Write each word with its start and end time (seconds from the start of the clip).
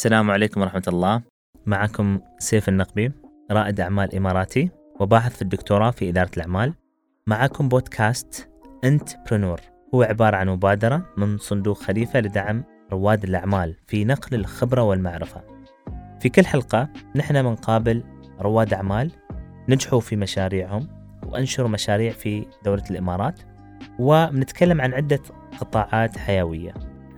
السلام 0.00 0.30
عليكم 0.30 0.60
ورحمة 0.60 0.82
الله. 0.88 1.22
معكم 1.66 2.20
سيف 2.38 2.68
النقبي 2.68 3.12
رائد 3.50 3.80
أعمال 3.80 4.14
إماراتي 4.16 4.70
وباحث 5.00 5.36
في 5.36 5.42
الدكتوراه 5.42 5.90
في 5.90 6.08
إدارة 6.08 6.30
الأعمال. 6.36 6.74
معكم 7.26 7.68
بودكاست 7.68 8.48
أنت 8.84 9.08
برنور 9.30 9.60
هو 9.94 10.02
عبارة 10.02 10.36
عن 10.36 10.48
مبادرة 10.48 11.06
من 11.16 11.38
صندوق 11.38 11.78
خليفة 11.78 12.20
لدعم 12.20 12.64
رواد 12.92 13.24
الأعمال 13.24 13.76
في 13.86 14.04
نقل 14.04 14.34
الخبرة 14.34 14.82
والمعرفة. 14.82 15.42
في 16.20 16.28
كل 16.28 16.46
حلقة 16.46 16.88
نحن 17.16 17.42
بنقابل 17.42 18.04
رواد 18.40 18.74
أعمال 18.74 19.10
نجحوا 19.68 20.00
في 20.00 20.16
مشاريعهم 20.16 20.88
وأنشروا 21.26 21.68
مشاريع 21.68 22.12
في 22.12 22.46
دولة 22.64 22.84
الإمارات 22.90 23.40
وبنتكلم 23.98 24.80
عن 24.80 24.94
عدة 24.94 25.22
قطاعات 25.60 26.18
حيوية. 26.18 26.74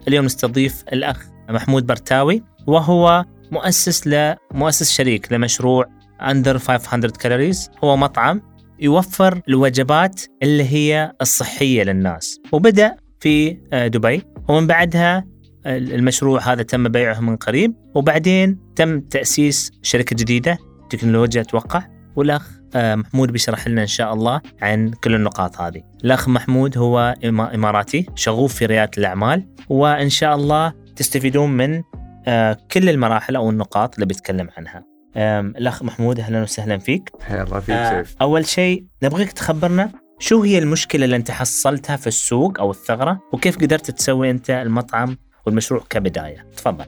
اليوم 0.09 0.24
نستضيف 0.24 0.85
الأخ 0.93 1.32
محمود 1.52 1.87
برتاوي 1.87 2.42
وهو 2.66 3.24
مؤسس 3.51 4.06
لمؤسس 4.06 4.93
شريك 4.93 5.33
لمشروع 5.33 5.87
under 6.21 6.59
500 6.59 7.10
calories 7.11 7.71
هو 7.84 7.97
مطعم 7.97 8.52
يوفر 8.83 9.41
الوجبات 9.48 10.23
اللي 10.43 10.65
هي 10.65 11.12
الصحية 11.20 11.83
للناس. 11.83 12.41
وبدأ 12.52 12.96
في 13.20 13.59
آه، 13.73 13.87
دبي. 13.87 14.23
ومن 14.48 14.66
بعدها 14.66 15.24
المشروع 15.66 16.52
هذا 16.52 16.62
تم 16.62 16.88
بيعه 16.88 17.20
من 17.20 17.37
قريب. 17.37 17.74
وبعدين 17.95 18.59
تم 18.77 19.01
تأسيس 19.01 19.71
شركة 19.82 20.16
جديدة 20.16 20.59
تكنولوجيا 20.91 21.41
أتوقع. 21.41 21.82
والأخ 22.16 22.51
آه، 22.74 22.95
محمود 22.95 23.32
بيشرح 23.32 23.69
لنا 23.69 23.82
إن 23.82 23.87
شاء 23.87 24.15
الله 24.15 24.41
عن 24.62 24.91
كل 24.91 25.15
النقاط 25.15 25.60
هذه. 25.60 25.82
الأخ 26.05 26.29
محمود 26.29 26.79
هو 26.79 27.15
إماراتي 27.24 28.07
شغوف 28.15 28.55
في 28.55 28.66
ريادة 28.66 28.90
الأعمال. 28.99 29.49
وإن 29.68 30.09
شاء 30.09 30.34
الله 30.34 30.73
تستفيدون 30.96 31.51
من 31.51 31.82
آه، 32.26 32.57
كل 32.73 32.88
المراحل 32.88 33.37
أو 33.37 33.51
النقاط 33.51 33.95
اللي 33.95 34.07
بيتكلم 34.07 34.48
عنها. 34.57 34.85
الأخ 35.16 35.82
محمود 35.82 36.21
أهلا 36.21 36.43
وسهلا 36.43 36.79
فيك. 36.79 37.10
الله 37.30 37.60
فيك 37.60 37.88
سيف. 37.88 38.16
أول 38.21 38.46
شيء 38.46 38.87
نبغيك 39.02 39.32
تخبرنا 39.32 39.90
شو 40.18 40.43
هي 40.43 40.59
المشكلة 40.59 41.04
اللي 41.04 41.16
أنت 41.16 41.30
حصلتها 41.30 41.96
في 41.96 42.07
السوق 42.07 42.60
أو 42.60 42.71
الثغرة 42.71 43.21
وكيف 43.32 43.57
قدرت 43.59 43.90
تسوي 43.90 44.30
أنت 44.30 44.51
المطعم 44.51 45.16
والمشروع 45.46 45.84
كبداية؟ 45.90 46.46
تفضل. 46.57 46.84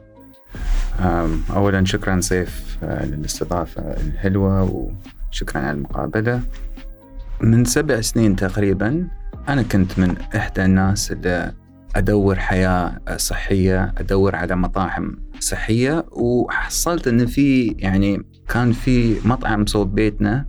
اولا 1.57 1.85
شكرا 1.85 2.21
سيف 2.21 2.79
آه، 2.83 3.05
للاستضافة 3.05 3.83
الحلوة 3.83 4.89
وشكرا 5.31 5.61
على 5.61 5.71
المقابلة. 5.71 6.41
من 7.41 7.65
سبع 7.65 8.01
سنين 8.01 8.37
تقريبا 8.37 9.09
أنا 9.49 9.63
كنت 9.63 9.99
من 9.99 10.17
إحدى 10.37 10.65
الناس 10.65 11.13
اللي 11.13 11.53
أدور 11.97 12.39
حياة 12.39 13.01
صحية 13.17 13.95
أدور 13.99 14.37
على 14.37 14.57
مطاعم 14.57 15.17
صحية 15.41 16.07
وحصلت 16.13 17.09
إن 17.09 17.27
في 17.27 17.77
يعني 17.79 18.23
كان 18.49 18.73
في 18.73 19.17
مطعم 19.25 19.67
صوب 19.67 19.95
بيتنا 19.95 20.47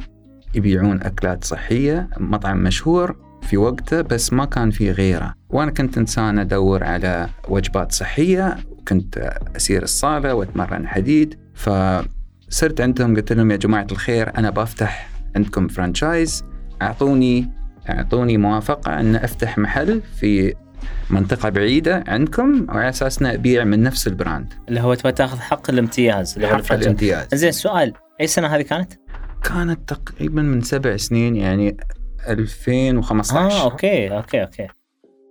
يبيعون 0.55 1.01
أكلات 1.01 1.43
صحية 1.43 2.09
مطعم 2.17 2.63
مشهور 2.63 3.15
في 3.41 3.57
وقته 3.57 4.01
بس 4.01 4.33
ما 4.33 4.45
كان 4.45 4.71
في 4.71 4.91
غيره. 4.91 5.33
وأنا 5.49 5.71
كنت 5.71 5.97
إنسان 5.97 6.39
أدور 6.39 6.83
على 6.83 7.29
وجبات 7.49 7.91
صحية 7.91 8.57
وكنت 8.71 9.37
أسير 9.55 9.83
الصالة 9.83 10.33
وأتمرن 10.33 10.87
حديد 10.87 11.39
فصرت 11.53 12.81
عندهم 12.81 13.15
قلت 13.15 13.33
لهم 13.33 13.51
يا 13.51 13.55
جماعة 13.55 13.87
الخير 13.91 14.37
أنا 14.37 14.49
بفتح 14.49 15.09
عندكم 15.35 15.67
فرانشايز 15.67 16.43
أعطوني 16.81 17.49
أعطوني 17.89 18.37
موافقة 18.37 18.99
إن 18.99 19.15
أفتح 19.15 19.57
محل 19.57 20.01
في 20.19 20.53
منطقة 21.09 21.49
بعيدة 21.49 22.03
عندكم 22.07 22.65
وعلى 22.69 22.89
أساس 22.89 23.23
أبيع 23.23 23.63
من 23.63 23.83
نفس 23.83 24.07
ال 24.07 24.14
brand. 24.14 24.53
اللي 24.69 24.81
هو 24.81 24.93
تبغى 24.93 25.11
تاخذ 25.11 25.39
حق 25.39 25.69
الامتياز 25.69 26.35
اللي 26.35 26.47
هو 26.47 26.57
حق 26.57 26.73
الامتياز. 26.73 27.27
زين 27.33 27.51
سؤال 27.51 27.93
أي 28.21 28.27
سنة 28.27 28.47
هذه 28.47 28.61
كانت؟ 28.61 28.93
كانت 29.43 29.89
تقريبا 29.89 30.41
من 30.41 30.61
سبع 30.61 30.97
سنين 30.97 31.35
يعني 31.35 31.77
2015 32.27 33.57
آه 33.57 33.63
okay 33.63 34.17
okay 34.17 34.41
okay. 34.41 34.67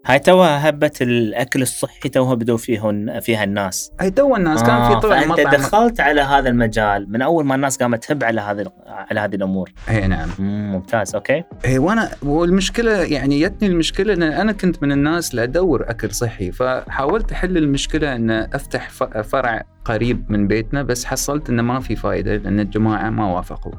هاي 0.07 0.19
توها 0.19 0.69
هبة 0.69 0.91
الأكل 1.01 1.63
الصحي 1.63 2.09
توها 2.09 2.35
بدوا 2.35 2.57
فيهن 2.57 3.21
فيها 3.21 3.45
الناس. 3.45 3.93
هاي 4.01 4.11
تو 4.11 4.37
الناس 4.37 4.63
آه 4.63 4.67
كان 4.67 4.95
في 4.95 5.01
طبعا 5.01 5.21
فأنت 5.21 5.41
مطعم. 5.41 5.53
دخلت 5.53 6.01
على 6.01 6.21
هذا 6.21 6.49
المجال. 6.49 7.13
من 7.13 7.23
أول 7.23 7.45
ما 7.45 7.55
الناس 7.55 7.77
قامت 7.77 8.05
تهب 8.05 8.25
على 8.25 8.41
هذه 8.41 8.73
على 8.87 9.21
هذه 9.21 9.35
الأمور. 9.35 9.73
اي 9.89 10.07
نعم. 10.07 10.29
ممتاز 10.39 11.15
okay. 11.15 11.43
اي 11.65 11.79
وأنا 11.79 12.11
والمشكلة 12.23 12.93
يعني 12.93 13.41
جتني 13.41 13.69
المشكلة 13.69 14.15
أن 14.15 14.23
أنا 14.23 14.53
كنت 14.53 14.83
من 14.83 14.93
الناس 14.93 15.31
اللي 15.31 15.43
أدور 15.43 15.91
أكل 15.91 16.11
صحي 16.11 16.53
فحاولت 16.53 17.33
أحل 17.33 17.57
المشكلة 17.57 18.17
أن 18.17 18.31
أفتح 18.31 18.91
فرع 19.23 19.63
قريب 19.85 20.31
من 20.31 20.47
بيتنا 20.49 20.83
بس 20.83 21.05
حصلت 21.05 21.51
أنه 21.51 21.63
ما 21.63 21.81
في 21.81 21.97
فائدة 21.97 22.37
لأن 22.37 22.61
الجماعة 22.61 23.11
ما 23.11 23.35
وافقوا. 23.35 23.73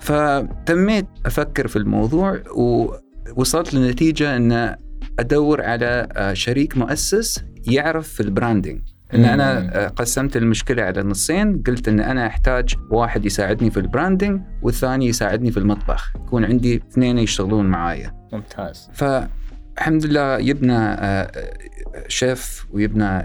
فتميت 0.00 1.06
أفكر 1.26 1.68
في 1.68 1.76
الموضوع 1.76 2.38
ووصلت 2.56 3.74
لنتيجة 3.74 4.36
أن 4.36 4.76
أدور 5.18 5.62
على 5.62 6.08
آه، 6.12 6.32
شريك 6.32 6.76
مؤسس 6.76 7.44
يعرف 7.66 8.08
في 8.08 8.20
ال 8.20 8.27
branding 8.27 8.80
إن 9.14 9.24
أنا 9.24 9.76
آه، 9.84 9.88
قسمت 9.88 10.36
المشكلة 10.36 10.82
على 10.82 11.02
نصين. 11.02 11.62
قلت 11.62 11.88
إن 11.88 12.00
أنا 12.00 12.26
أحتاج 12.26 12.74
واحد 12.90 13.26
يساعدني 13.26 13.70
في 13.70 13.80
ال 13.80 13.87
branding 13.87 14.40
والثاني 14.62 15.06
يساعدني 15.06 15.50
في 15.50 15.56
المطبخ. 15.56 16.12
يكون 16.16 16.44
عندي 16.44 16.76
اثنين 16.76 17.18
يشتغلون 17.18 17.66
معايا. 17.66 18.28
ممتاز. 18.32 18.90
فالحمد 18.92 20.06
لله 20.06 20.38
يبنا 20.38 20.78
آه، 20.78 21.30
chef 22.08 22.66
ويبنا 22.70 23.22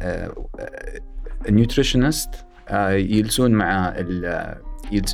nutritionist 1.50 2.30
يلسون 2.92 3.52
مع 3.52 3.94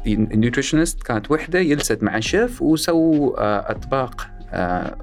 ال 0.07 0.15
nutritionist 0.15 1.03
كانت 1.03 1.31
وحدة 1.31 1.59
يلست 1.59 2.03
مع 2.03 2.17
الشيف 2.17 2.62
وسووا 2.62 3.72
أطباق 3.72 4.28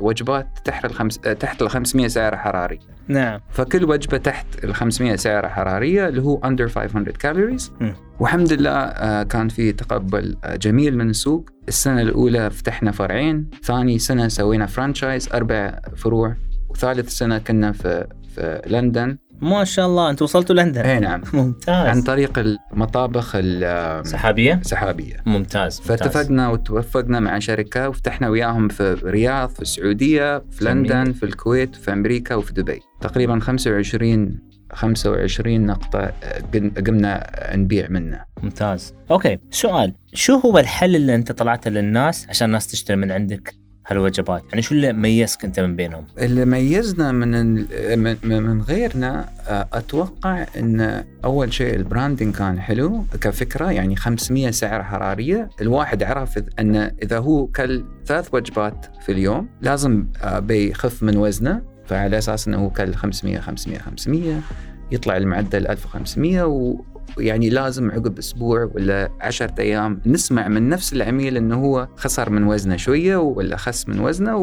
وجبات 0.01 0.49
تحت 0.65 0.85
الخمس 0.85 1.21
آه، 1.27 1.33
تحت 1.33 1.63
ال 1.63 1.71
500 1.71 2.09
سعر 2.09 2.37
حراري 2.37 2.79
نعم. 3.09 3.41
فكل 3.51 3.85
وجبة 3.85 4.17
تحت 4.17 4.47
ال 4.65 4.75
500 4.75 5.17
سعر 5.17 5.49
حرارية 5.49 6.09
اللي 6.09 6.23
هو 6.23 6.41
under 6.45 6.69
500 6.69 7.05
calories 7.05 7.73
والحمد 8.21 8.53
لله 8.53 8.71
آه، 8.71 9.23
كان 9.23 9.49
في 9.49 9.73
تقبل 9.73 10.37
جميل 10.57 10.97
من 10.97 11.11
السوق. 11.11 11.51
السنة 11.69 12.03
الأولى 12.03 12.51
فتحنا 12.51 12.91
فرعين 12.91 13.51
ثاني 13.63 13.99
سنة 13.99 14.29
سوينا 14.29 14.67
franchise 14.67 15.29
أربع 15.35 15.79
فروع 15.97 16.37
وثالث 16.69 17.09
سنة 17.09 17.39
كنا 17.39 17.73
في 17.73 18.07
في 18.35 18.63
لندن. 18.67 19.19
ما 19.41 19.65
شاء 19.65 19.87
الله 19.87 20.11
أنتم 20.11 20.25
وصلتوا 20.25 20.55
لندن 20.55 20.81
إي 20.81 21.01
نعم. 21.01 21.23
ممتاز. 21.33 21.87
عن 21.87 22.03
طريق 22.03 22.39
المطابخ 22.39 23.33
السحابيه 23.35 24.61
سحابية؟ 24.63 25.17
ممتاز 25.27 25.81
فاتفقنا 25.81 26.49
وتوفقنا 26.49 27.21
مع 27.21 27.39
شركة 27.39 27.89
وفتحنا 27.89 28.29
وياهم 28.29 28.69
في 28.69 28.81
الرياض 28.81 29.49
في 29.49 29.63
السعودية 29.63 30.39
في. 30.51 30.65
لندن 30.65 31.13
في 31.13 31.23
الكويت 31.23 31.77
في 31.77 31.93
أمريكا 31.93 32.35
وفي 32.35 32.53
دبي. 32.53 32.81
تقريبا 33.01 33.41
25 33.41 34.39
25 34.73 35.67
نقطة 35.67 36.13
قمنا 36.87 37.31
نبيع 37.55 37.89
منه. 37.89 38.21
ممتاز. 38.43 38.95
okay 39.11 39.39
سؤال. 39.51 39.95
شو 40.15 40.35
هو 40.35 40.59
الحل 40.59 40.97
اللي 40.97 41.15
أنت 41.15 41.33
طلعته 41.33 41.71
للناس 41.71 42.27
عشان 42.29 42.47
الناس 42.47 42.67
تشتري 42.67 42.97
من 42.97 43.13
عندك؟ 43.13 43.60
هالوجبات؟ 43.91 44.43
يعني 44.49 44.63
شو 44.63 44.75
اللي 44.75 44.93
ميزك 44.93 45.45
أنت 45.45 45.61
من 45.61 45.77
بينهم؟ 45.77 46.05
اللي 46.19 46.45
ميزنا 46.45 47.13
من 47.13 47.55
من, 48.29 48.63
غيرنا 48.63 49.29
آه، 49.49 49.69
أتوقع 49.73 50.47
إن 50.57 51.05
أول 51.25 51.53
شيء 51.53 51.75
البراندنج 51.77 52.35
كان 52.35 52.61
حلو 52.61 53.05
كفكرة 53.21 53.71
يعني 53.71 53.97
500 53.97 54.51
سعر 54.51 54.83
حرارية. 54.83 55.51
الواحد 55.61 56.03
عرف 56.03 56.39
إن 56.59 56.77
إذا 56.77 57.19
هو 57.19 57.47
كل 57.47 57.85
ثلاث 58.07 58.29
وجبات 58.35 58.87
في 59.03 59.13
اليوم 59.13 59.49
لازم 59.61 60.07
آه، 60.23 60.39
بيخف 60.39 61.03
من 61.03 61.17
وزنه 61.17 61.63
فعلى 61.87 62.19
أساس 62.19 62.49
إنه 62.49 62.59
هو 62.59 62.71
كل 62.71 62.95
500 62.95 63.41
500 63.41 63.79
500 63.79 64.41
يطلع 64.93 65.17
المعدل 65.17 65.67
1500 65.67 66.43
ويعني 67.19 67.51
لازم 67.51 67.91
عقب 67.91 68.19
أسبوع 68.19 68.71
ولا 68.75 69.11
عشرة 69.21 69.55
أيام 69.59 70.01
نسمع 70.07 70.49
من 70.49 70.69
نفس 70.69 70.93
العميل 70.93 71.37
إنه 71.37 71.65
هو 71.65 71.89
خسر 71.97 72.31
من 72.31 72.45
وزنه 72.45 72.77
شوية 72.77 73.17
ولا 73.17 73.57
خس 73.57 73.89
من 73.89 74.01
وزنه 74.01 74.37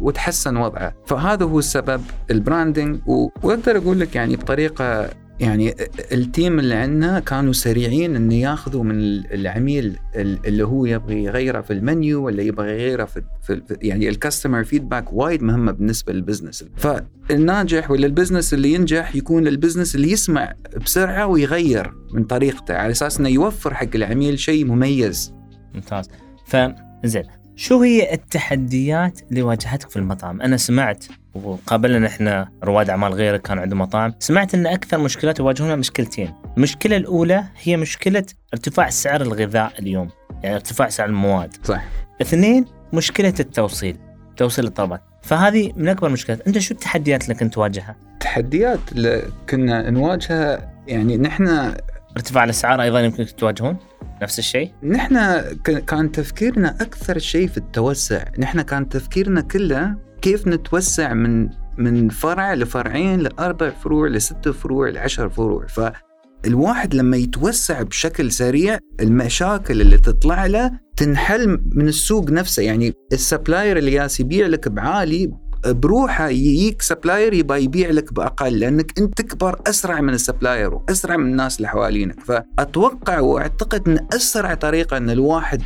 وتحسن 0.00 0.56
وضعه، 0.56 0.94
فهذا 1.06 1.44
هو 1.44 1.58
السبب 1.58 2.00
ال 2.30 2.38
branding 2.38 3.00
وأقدر 3.06 3.76
أقول 3.76 4.00
لك 4.00 4.16
يعني 4.16 4.36
بطريقة 4.36 5.08
يعني 5.40 5.74
ال 6.12 6.21
team 6.21 6.58
اللي 6.58 6.74
عندنا 6.74 7.20
كانوا 7.20 7.52
سريعين 7.52 8.16
انه 8.16 8.34
ياخذوا 8.34 8.84
من 8.84 8.96
العميل 9.32 9.98
اللي 10.16 10.62
هو 10.66 10.86
يبغى 10.86 11.24
يغيره 11.24 11.60
في 11.60 11.72
المنيو 11.72 12.24
ولا 12.24 12.42
يبغى 12.42 12.70
يغيره 12.70 13.04
في, 13.04 13.22
في 13.42 13.62
يعني 13.82 14.08
ال 14.08 14.14
customer 14.14 14.64
feedback 14.64 15.12
وايد 15.12 15.42
مهمة 15.42 15.72
بالنسبة 15.72 16.12
لل 16.12 16.22
business 16.22 16.64
فالناجح 16.76 17.90
ولا 17.90 18.06
ال 18.06 18.11
business 18.11 18.54
اللي 18.54 18.72
ينجح 18.72 19.16
يكون 19.16 19.46
ال 19.46 19.51
business 19.51 19.94
اللي 19.94 20.10
يسمع 20.10 20.54
بسرعة 20.84 21.26
ويغير 21.26 21.92
من 22.12 22.24
طريقته 22.24 22.74
على 22.74 22.90
أساس 22.90 23.20
إنه 23.20 23.28
يوفر 23.28 23.74
حق 23.74 23.88
العميل 23.94 24.38
شيء 24.38 24.64
مميز. 24.64 25.34
ممتاز. 25.74 26.08
فزين 26.46 27.22
شو 27.56 27.82
هي 27.82 28.14
التحديات 28.14 29.20
اللي 29.30 29.42
واجهتك 29.42 29.90
في 29.90 29.96
المطعم؟ 29.96 30.40
أنا 30.40 30.56
سمعت 30.56 31.04
وقابلنا 31.34 32.06
إحنا 32.06 32.48
رواد 32.64 32.90
أعمال 32.90 33.12
غيرك 33.12 33.42
كانوا 33.42 33.62
عندهم 33.62 33.78
مطاعم، 33.78 34.14
سمعت 34.18 34.54
إن 34.54 34.66
أكثر 34.66 34.98
مشكلات 34.98 35.38
يواجهونها 35.38 35.76
مشكلتين، 35.76 36.34
المشكلة 36.56 36.96
الأولى 36.96 37.44
هي 37.62 37.76
مشكلة 37.76 38.24
ارتفاع 38.54 38.90
سعر 38.90 39.22
الغذاء 39.22 39.72
اليوم 39.78 40.08
يعني 40.42 40.54
ارتفاع 40.54 40.88
سعر 40.88 41.08
المواد. 41.08 41.56
صح 41.64 41.84
اثنين 42.22 42.64
مشكلة 42.92 43.34
التوصيل 43.40 43.96
توصيل 44.36 44.66
الطلبات. 44.66 45.02
فهذه 45.22 45.72
من 45.76 45.88
أكبر 45.88 46.06
المشكلات. 46.06 46.46
أنت 46.46 46.58
شو 46.58 46.74
التحديات 46.74 47.24
اللي 47.24 47.34
كنت 47.34 47.54
تواجهها؟ 47.54 47.96
التحديات 48.12 48.78
اللي 48.92 49.22
كنا 49.50 49.90
نواجهها 49.90 50.72
يعني 50.86 51.16
نحن 51.16 51.74
ارتفاع 52.16 52.44
الأسعار 52.44 52.82
أيضا 52.82 53.00
يمكن 53.00 53.26
تواجهون؟ 53.26 53.76
نفس 54.22 54.38
الشيء؟ 54.38 54.72
نحن 54.82 55.40
كان 55.86 56.12
تفكيرنا 56.12 56.76
أكثر 56.80 57.18
شيء 57.18 57.48
في 57.48 57.56
التوسع. 57.56 58.24
نحن 58.38 58.62
كان 58.62 58.88
تفكيرنا 58.88 59.40
كله 59.40 59.96
كيف 60.24 60.46
نتوسع 60.46 61.14
من 61.14 61.48
من 61.78 62.08
فرع 62.08 62.54
لفرعين 62.54 63.20
لأربع 63.20 63.70
فروع 63.70 64.08
لست 64.08 64.48
فروع 64.48 64.88
لعشر 64.88 65.28
فروع؟ 65.28 65.66
فالواحد 65.66 66.94
لما 66.94 67.16
يتوسع 67.16 67.82
بشكل 67.82 68.32
سريع 68.32 68.78
المشاكل 69.00 69.80
اللي 69.80 69.98
تطلع 69.98 70.46
له 70.46 70.70
تنحل 70.96 71.60
من 71.74 71.88
السوق 71.88 72.30
نفسه. 72.30 72.62
يعني 72.62 72.92
ال 73.12 73.19
supplier 73.19 73.76
اللي 73.76 73.92
ياس 73.92 74.20
يبيع 74.20 74.46
لك 74.46 74.68
بعالي 74.68 75.32
بروحه 75.66 76.28
يجيك 76.28 76.82
supplier 76.82 77.32
يبغى 77.32 77.64
يبيع 77.64 77.90
لك 77.90 78.12
بأقل 78.12 78.58
لأنك 78.58 78.98
أنت 78.98 79.18
تكبر 79.18 79.60
أسرع 79.66 80.00
من 80.00 80.14
ال 80.14 80.21
supplier 80.21 80.74
وأسرع 80.74 81.16
من 81.16 81.26
الناس 81.26 81.56
اللي 81.56 81.68
حوالينك. 81.68 82.20
فأتوقع 82.20 83.20
وأعتقد 83.20 83.88
إن 83.88 84.06
أسرع 84.14 84.54
طريقة 84.54 84.96
إن 84.96 85.10
الواحد 85.10 85.62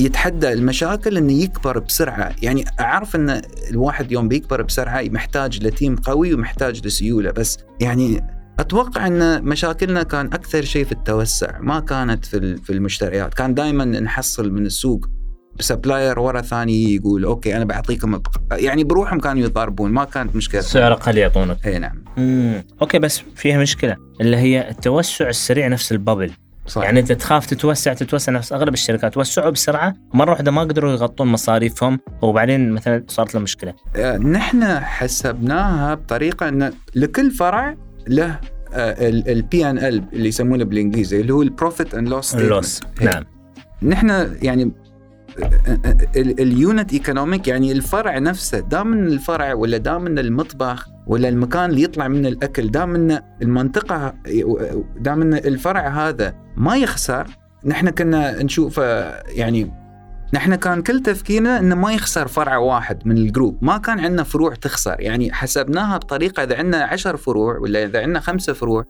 يتحدى 0.00 0.52
المشاكل 0.52 1.16
إنه 1.16 1.32
يكبر 1.32 1.78
بسرعة، 1.78 2.34
يعني 2.42 2.64
أعرف 2.80 3.16
إن 3.16 3.42
الواحد 3.70 4.12
يوم 4.12 4.28
بيكبر 4.28 4.62
بسرعة 4.62 5.02
محتاج 5.02 5.66
ل 5.66 5.72
team 5.72 5.96
قوي 5.96 6.34
ومحتاج 6.34 6.86
لسيولة 6.86 7.30
بس 7.30 7.58
يعني 7.80 8.24
أتوقع 8.58 9.06
إن 9.06 9.44
مشاكلنا 9.44 10.02
كان 10.02 10.26
أكثر 10.26 10.62
شيء 10.62 10.84
في 10.84 10.92
التوسع 10.92 11.58
ما 11.58 11.80
كانت 11.80 12.24
في 12.24 12.56
في 12.56 12.72
المشتريات، 12.72 13.34
كان 13.34 13.54
دائما 13.54 13.84
نحصل 13.84 14.52
من 14.52 14.66
السوق 14.66 15.06
supplier 15.60 16.18
ورا 16.18 16.40
ثاني 16.40 16.94
يقول 16.94 17.24
okay 17.24 17.56
أنا 17.56 17.64
بعطيكم 17.64 18.22
يعني 18.52 18.84
بروحهم 18.84 19.20
كانوا 19.20 19.42
يضاربون 19.42 19.90
ما 19.90 20.04
كانت 20.04 20.36
مشكلة. 20.36 20.60
سعر 20.60 20.92
أقل 20.92 21.18
يعطونك. 21.18 21.66
إي 21.66 21.78
نعم. 21.78 22.04
امم 22.18 22.64
okay 22.82 22.98
بس 22.98 23.22
فيها 23.36 23.58
مشكلة 23.58 23.96
اللي 24.20 24.36
هي 24.36 24.70
التوسع 24.70 25.28
السريع 25.28 25.68
نفس 25.68 25.92
ال 25.92 25.97
bubble. 25.97 26.30
صح. 26.66 26.82
يعني 26.82 27.00
انت 27.00 27.12
تخاف 27.12 27.46
تتوسع 27.46 27.92
تتوسع 27.92 28.32
نفس 28.32 28.52
أغلب 28.52 28.74
الشركات 28.74 29.14
توسعوا 29.14 29.50
بسرعة 29.50 29.94
مرة 30.14 30.30
واحدة 30.30 30.50
ما 30.50 30.60
قدروا 30.60 30.92
يغطون 30.92 31.26
مصاريفهم 31.26 32.00
وبعدين 32.22 32.72
مثلا 32.72 33.04
صارت 33.08 33.34
له 33.34 33.40
مشكلة. 33.40 33.74
آه، 33.96 34.16
نحن 34.16 34.78
حسبناها 34.80 35.94
بطريقة 35.94 36.48
إن 36.48 36.72
لكل 36.94 37.30
فرع 37.30 37.76
له 38.08 38.40
ال 38.74 39.70
P&L 39.70 40.04
اللي 40.12 40.28
يسمونه 40.28 40.64
بالإنجليزي 40.64 41.20
اللي 41.20 41.32
هو 41.32 41.42
ال 41.42 41.49
profit 41.49 41.94
and 41.94 42.08
loss 42.08 42.34
ال 42.34 42.43
loss 42.43 42.80
نعم. 43.00 43.24
نحن 43.82 44.36
يعني 44.42 44.72
ال 46.16 46.31
unit 46.31 46.92
economic 46.92 47.48
يعني 47.48 47.72
الفرع 47.72 48.18
نفسه 48.18 48.58
دام 48.60 48.86
من 48.86 49.06
الفرع 49.06 49.54
ولا 49.54 49.76
دام 49.76 50.02
من 50.02 50.18
المطبخ 50.18 50.88
ولا 51.10 51.28
المكان 51.28 51.70
اللي 51.70 51.82
يطلع 51.82 52.08
منه 52.08 52.28
الأكل 52.28 52.70
دام 52.70 52.88
من 52.88 53.18
المنطقة 53.42 54.14
دام 54.96 55.18
من 55.18 55.34
الفرع 55.34 55.88
هذا 55.88 56.34
ما 56.56 56.76
يخسر 56.76 57.26
نحن 57.64 57.90
كنا 57.90 58.42
نشوف 58.42 58.78
يعني 59.28 59.72
نحن 60.34 60.54
كان 60.54 60.82
كل 60.82 61.00
تفكيرنا 61.02 61.58
إنه 61.58 61.74
ما 61.74 61.92
يخسر 61.92 62.28
فرع 62.28 62.56
واحد 62.56 63.08
من 63.08 63.18
ال 63.18 63.24
group، 63.24 63.58
ما 63.64 63.78
كان 63.78 64.00
عندنا 64.00 64.22
فروع 64.22 64.54
تخسر، 64.54 64.96
يعني 65.00 65.32
حسبناها 65.32 65.96
بطريقة 65.96 66.42
إذا 66.42 66.56
عندنا 66.56 66.84
عشر 66.84 67.16
فروع 67.16 67.58
ولا 67.58 67.84
إذا 67.84 68.02
عندنا 68.02 68.20
خمسة 68.20 68.52
فروع. 68.52 68.84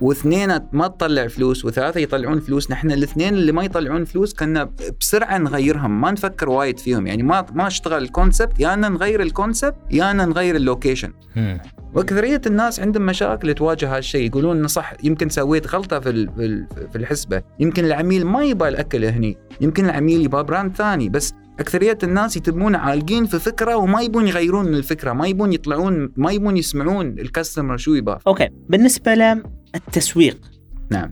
واثنين 0.00 0.58
ما 0.72 0.86
تطلع 0.86 1.26
فلوس 1.26 1.64
وثلاثة 1.64 2.00
يطلعون 2.00 2.40
فلوس. 2.40 2.70
نحن 2.70 2.90
الاثنين 2.90 3.34
اللي 3.34 3.52
ما 3.52 3.64
يطلعون 3.64 4.04
فلوس 4.04 4.34
كنا 4.34 4.70
بسرعة 5.00 5.38
نغيرهم. 5.38 6.00
ما 6.00 6.10
نفكر 6.10 6.48
وايد 6.48 6.78
فيهم. 6.78 7.06
يعني 7.06 7.22
ما 7.22 7.46
ما 7.52 7.66
اشتغل 7.66 8.02
ال 8.02 8.09
concept 8.09 8.60
يا 8.60 8.74
أنا 8.74 8.88
نغير 8.88 9.22
ال 9.22 9.29
concept 9.29 9.76
يا 9.90 10.10
أنا 10.10 10.24
نغير 10.24 10.56
ال 10.56 10.62
location. 10.62 11.12
واكثريه 11.94 12.40
الناس 12.46 12.80
عندهم 12.80 13.06
مشاكل 13.06 13.54
تواجه 13.54 13.96
هالشيء 13.96 14.26
يقولون 14.26 14.56
إنه 14.56 14.68
صح 14.68 14.92
يمكن 15.02 15.28
سويت 15.28 15.74
غلطة 15.74 16.00
في 16.00 16.10
في 16.36 16.44
ال- 16.44 16.66
في 16.92 16.98
الحسبة. 16.98 17.42
يمكن 17.60 17.84
العميل 17.84 18.26
ما 18.26 18.44
يبغى 18.44 18.68
الأكل 18.68 19.04
هني. 19.04 19.36
يمكن 19.60 19.84
العميل 19.84 20.24
يبغى 20.24 20.42
brand 20.42 20.76
ثاني. 20.76 21.08
بس 21.08 21.34
أكثرية 21.60 21.98
الناس 22.02 22.36
يتمون 22.36 22.74
عالقين 22.74 23.26
في 23.26 23.38
فكرة 23.38 23.76
وما 23.76 24.02
يبون 24.02 24.28
يغيرون 24.28 24.64
من 24.64 24.74
الفكرة 24.74 25.12
ما 25.12 25.26
يبون 25.26 25.52
يطلعون 25.52 26.12
ما 26.16 26.32
يبون 26.32 26.56
يسمعون 26.56 27.06
ال 27.06 27.14
customer 27.14 27.76
شو 27.76 27.94
يبغى. 27.94 28.18
okay 28.26 28.48
بالنسبة 28.68 29.14
للتسويق 29.74 30.38
نعم. 30.90 31.10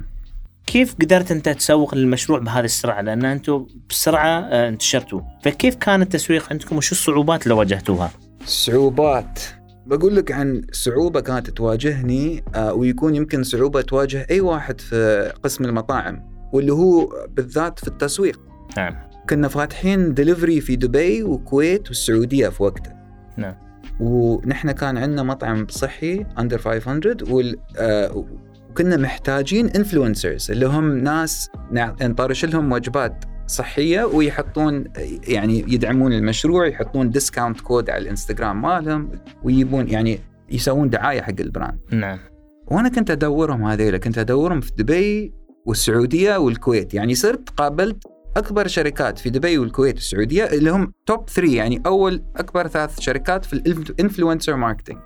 كيف 0.66 0.94
قدرت 0.94 1.32
أنت 1.32 1.48
تسوق 1.48 1.94
للمشروع 1.94 2.38
بهذه 2.38 2.64
السرعة؟ 2.64 3.00
لأن 3.00 3.24
أنتم 3.24 3.66
بسرعة 3.90 4.40
آه، 4.40 4.68
انتشرتوا، 4.68 5.20
فكيف 5.42 5.74
كان 5.74 6.02
التسويق 6.02 6.46
عندكم 6.50 6.76
وشو 6.76 6.94
الصعوبات 6.94 7.42
اللي 7.42 7.54
واجهتوها؟ 7.54 8.10
صعوبات. 8.44 9.40
بقول 9.86 10.16
لك 10.16 10.32
عن 10.32 10.62
صعوبة 10.72 11.20
كانت 11.20 11.50
تواجهني 11.50 12.44
آه، 12.54 12.72
ويكون 12.72 13.14
يمكن 13.14 13.42
صعوبة 13.42 13.80
تواجه 13.80 14.26
أي 14.30 14.40
واحد 14.40 14.80
في 14.80 15.32
قسم 15.42 15.64
المطاعم 15.64 16.22
واللي 16.52 16.72
هو 16.72 17.08
بالذات 17.30 17.78
في 17.78 17.88
التسويق. 17.88 18.40
نعم. 18.76 19.12
كنا 19.30 19.48
فاتحين 19.48 20.14
دليفري 20.14 20.60
في 20.60 20.76
دبي 20.76 21.22
والكويت 21.22 21.88
والسعودية 21.88 22.48
في 22.48 22.62
وقته 22.62 22.92
نعم. 23.36 23.54
ونحن 24.00 24.70
كان 24.70 24.98
عندنا 24.98 25.22
مطعم 25.22 25.66
صحي 25.70 26.26
Under 26.38 26.58
500 26.58 27.16
وال 27.30 27.56
آه، 27.78 28.24
وكنا 28.70 28.96
محتاجين 28.96 29.69
influencers 29.69 30.50
اللي 30.50 30.66
هم 30.66 30.98
ناس 30.98 31.50
نطرش 31.72 32.44
لهم 32.44 32.72
وجبات 32.72 33.24
صحية 33.46 34.04
ويحطون 34.04 34.84
يعني 35.28 35.64
يدعمون 35.68 36.12
المشروع 36.12 36.66
يحطون 36.66 37.10
discount 37.10 37.60
code 37.60 37.90
على 37.90 38.02
الانستغرام 38.02 38.62
مالهم 38.62 39.10
ويجيبون 39.42 39.88
يعني 39.88 40.18
يسوون 40.50 40.90
دعاية 40.90 41.20
حق 41.20 41.40
ال 41.40 41.46
brand. 41.46 41.78
نعم. 41.90 42.18
وأنا 42.66 42.88
كنت 42.88 43.10
أدورهم 43.10 43.64
هذيلا 43.64 43.98
كنت 43.98 44.18
أدورهم 44.18 44.60
في 44.60 44.72
دبي 44.78 45.34
والسعودية 45.66 46.36
والكويت. 46.36 46.94
يعني 46.94 47.14
صرت 47.14 47.50
قابلت 47.50 48.06
أكبر 48.37 48.67
شركات 48.67 49.19
في 49.19 49.31
دبي 49.31 49.58
والكويت 49.58 49.94
والسعودية 49.94 50.44
اللي 50.44 50.70
هم 50.70 50.93
top 51.06 51.28
3 51.28 51.52
يعني 51.54 51.83
أول 51.87 52.23
أكبر 52.37 52.68
ثلاث 52.68 53.00
شركات 53.00 53.45
في 53.45 53.52
ال 53.52 53.62
influencer 53.62 54.56
marketing. 54.56 54.99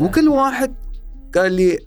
وكل 0.00 0.28
واحد 0.28 0.74
قال 1.34 1.52
لي 1.52 1.78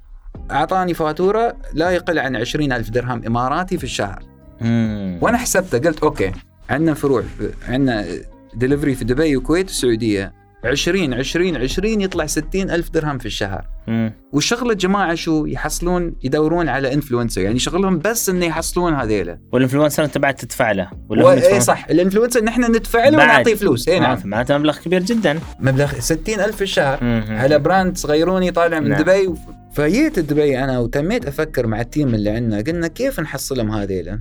أعطاني 0.51 0.93
فاتورة 0.93 1.57
لا 1.73 1.91
يقل 1.91 2.19
عن 2.19 2.35
20 2.35 2.71
ألف 2.71 2.89
درهم 2.89 3.25
إماراتي 3.25 3.77
في 3.77 3.83
الشهر. 3.83 4.23
وأنا 5.21 5.37
حسبته 5.37 5.77
قلت 5.77 6.03
okay 6.03 6.31
عندنا 6.69 6.93
فروع 6.93 7.23
عندنا 7.67 8.05
دليفري 8.55 8.95
في 8.95 9.05
دبي 9.05 9.35
والكويت 9.35 9.65
والسعودية 9.65 10.33
20 10.65 11.13
20 11.13 11.57
20 11.57 12.01
يطلع 12.01 12.25
60 12.25 12.69
ألف 12.69 12.89
درهم 12.89 13.17
في 13.17 13.25
الشهر. 13.25 13.67
مم. 13.87 14.13
والشغل 14.33 14.71
الجماعة 14.71 15.15
شو؟ 15.15 15.45
يحصلون 15.45 16.15
يدورون 16.23 16.69
على 16.69 16.93
influencer 16.93 17.41
يعني 17.41 17.59
شغلهم 17.59 17.99
بس 17.99 18.29
إنه 18.29 18.45
يحصلون 18.45 18.93
هذيلا 18.93 19.39
وال 19.51 19.60
influencer 19.60 20.03
انت 20.03 20.17
بعد 20.17 20.35
تدفع 20.35 20.71
له. 20.71 20.89
ولا 21.09 21.25
و... 21.25 21.29
إي 21.29 21.59
صح. 21.59 21.85
ال 21.89 21.94
influencer 21.94 22.43
نحن 22.43 22.63
ندفع 22.63 23.09
له. 23.09 23.17
ونعطيه 23.17 23.55
فلوس. 23.55 23.89
إي 23.89 23.97
آه، 23.97 23.99
نعم. 23.99 24.19
معناته 24.25 24.57
مبلغ 24.57 24.77
كبير 24.77 25.03
جدا. 25.03 25.39
مبلغ 25.59 25.99
60 25.99 26.39
ألف 26.39 26.55
في 26.55 26.61
الشهر. 26.61 26.99
على 27.29 27.59
brand 27.59 27.97
صغيروني 27.97 28.51
طالع 28.51 28.79
من 28.79 28.89
نعم. 28.89 29.01
دبي. 29.01 29.27
و... 29.27 29.35
فجيت 29.73 30.19
دبي 30.19 30.63
أنا 30.63 30.79
وتميت 30.79 31.25
أفكر 31.25 31.67
مع 31.67 31.81
ال 31.81 31.88
team 31.88 32.15
اللي 32.15 32.29
عندنا. 32.29 32.61
قلنا 32.61 32.87
كيف 32.87 33.19
نحصلهم 33.19 33.71
هذيلا 33.71 34.19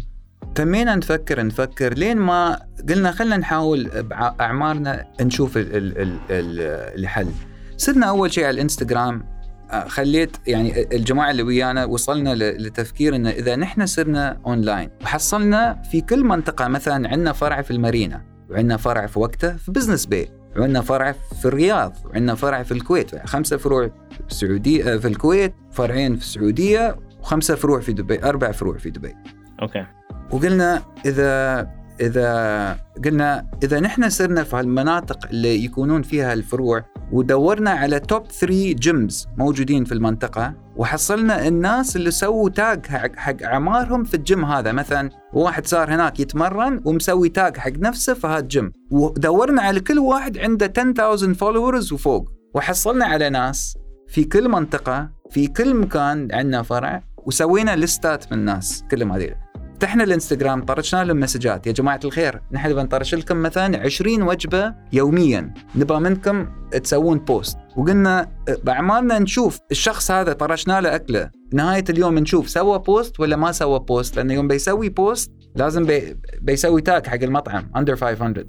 تمينا 0.54 0.94
نفكر؟ 0.94 1.42
نفكر 1.46 1.94
لين 1.94 2.16
ما 2.16 2.60
قلنا 2.88 3.12
خلينا 3.12 3.36
نحاول 3.36 4.02
بعمارنا 4.02 5.06
نشوف 5.20 5.56
ال- 5.56 5.76
ال- 5.76 5.98
ال- 6.02 6.18
ال- 6.30 6.98
الحل. 7.00 7.28
صرنا 7.76 8.06
أول 8.06 8.32
شيء 8.32 8.44
على 8.44 8.54
الإنستغرام 8.54 9.32
آه، 9.70 9.88
خليت 9.88 10.36
يعني 10.46 10.82
الجماعة 10.96 11.30
اللي 11.30 11.42
ويانا 11.42 11.84
وصلنا 11.84 12.34
لتفكير 12.34 13.16
انه 13.16 13.30
إذا 13.30 13.56
نحن 13.56 13.86
صرنا 13.86 14.38
أونلاين. 14.46 14.90
وحصلنا 15.02 15.82
في 15.90 16.00
كل 16.00 16.24
منطقة 16.24 16.68
مثلا 16.68 17.08
عندنا 17.08 17.32
فرع 17.32 17.62
في 17.62 17.70
المارينا 17.70 18.22
وعندنا 18.50 18.76
فرع 18.76 19.06
في 19.06 19.18
وقته 19.18 19.56
في 19.56 19.72
بزنس 19.72 20.06
باي 20.06 20.28
وعندنا 20.56 20.80
فرع 20.80 21.12
في 21.12 21.44
الرياض 21.44 21.96
وعندنا 22.04 22.34
فرع 22.34 22.62
في 22.62 22.72
الكويت 22.72 23.26
خمسة 23.26 23.56
فروع 23.56 23.86
في 23.88 24.30
السعوديه 24.30 24.96
في 24.96 25.08
الكويت 25.08 25.54
فرعين 25.72 26.16
في 26.16 26.22
السعودية 26.22 26.96
وخمسة 27.20 27.54
فروع 27.54 27.80
في 27.80 27.92
دبي 27.92 28.24
أربع 28.24 28.50
فروع 28.52 28.78
في 28.78 28.90
دبي. 28.90 29.14
okay. 29.62 29.86
وقلنا 30.32 30.82
اذا 31.06 31.68
اذا 32.00 32.78
قلنا 33.04 33.46
إذا 33.62 33.80
نحن 33.80 34.10
صرنا 34.10 34.44
في 34.44 34.56
هالمناطق 34.56 35.26
اللي 35.30 35.64
يكونون 35.64 36.02
فيها 36.02 36.32
الفروع 36.32 36.84
ودورنا 37.12 37.70
على 37.70 38.00
top 38.00 38.26
3 38.26 38.72
gyms 38.72 39.28
موجودين 39.38 39.84
في 39.84 39.92
المنطقة 39.92 40.54
وحصلنا 40.76 41.48
الناس 41.48 41.96
اللي 41.96 42.10
سووا 42.10 42.48
tag 42.48 42.86
حق, 42.86 43.16
حق 43.16 43.42
اعمارهم 43.42 44.04
في 44.04 44.14
الجيم 44.14 44.44
هذا. 44.44 44.72
مثلا 44.72 45.10
واحد 45.32 45.66
صار 45.66 45.94
هناك 45.94 46.20
يتمرن 46.20 46.80
ومسوي 46.84 47.28
tag 47.28 47.56
حق 47.56 47.72
نفسه 47.78 48.14
في 48.14 48.26
هذا 48.26 48.38
الجيم 48.38 48.72
ودورنا 48.90 49.62
على 49.62 49.80
كل 49.80 49.98
واحد 49.98 50.38
عنده 50.38 50.72
10000 50.78 51.38
followers 51.38 51.92
وفوق. 51.92 52.32
وحصلنا 52.54 53.04
على 53.04 53.30
ناس 53.30 53.78
في 54.08 54.24
كل 54.24 54.48
منطقة 54.48 55.10
في 55.30 55.46
كل 55.46 55.74
مكان 55.74 56.28
عندنا 56.32 56.62
فرع 56.62 57.02
وسوينا 57.26 57.76
لستات 57.76 58.32
من 58.32 58.38
الناس 58.38 58.84
كلهم 58.90 59.12
هذول 59.12 59.41
فتحنا 59.82 60.04
الانستغرام 60.04 60.64
طرشنا 60.64 61.04
لهم 61.04 61.20
مسجات. 61.20 61.66
يا 61.66 61.72
جماعة 61.72 62.00
الخير 62.04 62.42
نحن 62.52 62.74
بنطرش 62.74 63.14
لكم 63.14 63.36
مثلا 63.36 63.78
20 63.80 64.22
وجبة 64.22 64.74
يوميا. 64.92 65.54
نبغى 65.76 66.00
منكم 66.00 66.46
تسوون 66.70 67.18
post. 67.18 67.58
وقلنا 67.76 68.28
بعمارنا 68.64 69.18
نشوف 69.18 69.58
الشخص 69.70 70.10
هذا 70.10 70.32
طرشنا 70.32 70.80
له 70.80 70.94
أكلة. 70.94 71.30
نهاية 71.52 71.84
اليوم 71.90 72.18
نشوف 72.18 72.50
سوى 72.50 72.78
post 72.78 73.20
ولا 73.20 73.36
ما 73.36 73.52
سوى 73.52 73.80
post؟ 73.80 74.16
لأنه 74.16 74.34
يوم 74.34 74.48
بيسوي 74.48 74.88
post 74.88 75.32
لازم 75.56 75.84
بي 75.84 76.16
بيسوي 76.40 76.80
tag 76.80 77.06
حق 77.06 77.22
المطعم 77.22 77.70
Under 77.76 77.96
500 77.96 78.44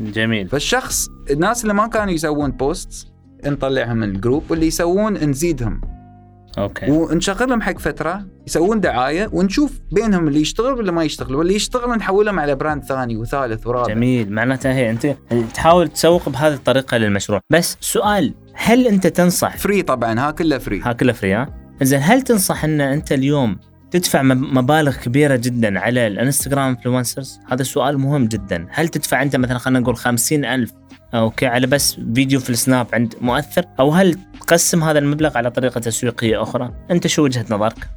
جميل. 0.00 0.48
فالشخص 0.48 1.08
الناس 1.30 1.62
اللي 1.62 1.74
ما 1.74 1.86
كانوا 1.86 2.12
يسوون 2.12 2.50
post 2.50 3.12
نطلعهم 3.46 3.96
من 3.96 4.08
ال 4.08 4.14
group 4.14 4.42
واللي 4.50 4.66
يسوون 4.66 5.12
نزيدهم. 5.12 5.80
okay. 6.58 6.90
ونشغلهم 6.90 7.62
حق 7.62 7.78
فترة 7.78 8.26
يسوون 8.46 8.80
دعاية 8.80 9.28
ونشوف 9.32 9.80
بينهم 9.92 10.28
اللي 10.28 10.40
يشتغل 10.40 10.72
ولا 10.72 10.92
ما 10.92 11.04
يشتغل 11.04 11.34
واللي 11.34 11.54
يشتغل 11.54 11.90
نحولهم 11.98 12.40
على 12.40 12.54
brand 12.54 12.84
ثاني 12.84 13.16
وثالث 13.16 13.66
ورابع. 13.66 13.94
جميل 13.94 14.32
معناتها 14.32 14.72
هي 14.74 14.90
أنت 14.90 15.16
تحاول 15.54 15.88
تسوق 15.88 16.28
بهذه 16.28 16.54
الطريقة 16.54 16.96
للمشروع. 16.96 17.40
بس 17.50 17.76
سؤال 17.80 18.34
هل 18.54 18.86
أنت 18.86 19.06
تنصح؟ 19.06 19.56
free 19.56 19.82
طبعا 19.82 20.20
ها 20.20 20.30
كله 20.30 20.58
free. 20.58 20.80
ها 20.80 20.92
كله 20.92 21.12
free 21.12 21.34
ها؟ 21.34 21.48
زين 21.82 22.00
هل 22.02 22.22
تنصح 22.22 22.64
أن 22.64 22.80
أنت 22.80 23.12
اليوم 23.12 23.58
تدفع 23.90 24.22
مب- 24.22 24.58
مبالغ 24.58 24.96
كبيرة 24.96 25.36
جدا 25.36 25.78
على 25.80 26.06
الإنستغرام 26.06 26.68
influencers 26.68 27.38
هذا 27.48 27.62
سؤال 27.62 27.98
مهم 27.98 28.26
جدا. 28.26 28.66
هل 28.70 28.88
تدفع 28.88 29.22
أنت 29.22 29.36
مثلا 29.36 29.58
خلينا 29.58 29.80
نقول 29.80 29.96
خمسين 29.96 30.44
ألف 30.44 30.72
okay 31.14 31.46
على 31.46 31.66
بس 31.66 31.94
فيديو 32.14 32.40
في 32.40 32.50
السناب 32.50 32.86
عند 32.92 33.14
مؤثر؟ 33.20 33.64
أو 33.80 33.90
هل 33.90 34.18
تقسم 34.40 34.84
هذا 34.84 34.98
المبلغ 34.98 35.38
على 35.38 35.50
طريقة 35.50 35.80
تسويقية 35.80 36.42
أخرى؟ 36.42 36.74
أنت 36.90 37.06
شو 37.06 37.22
وجهة 37.24 37.44
نظرك؟ 37.50 37.90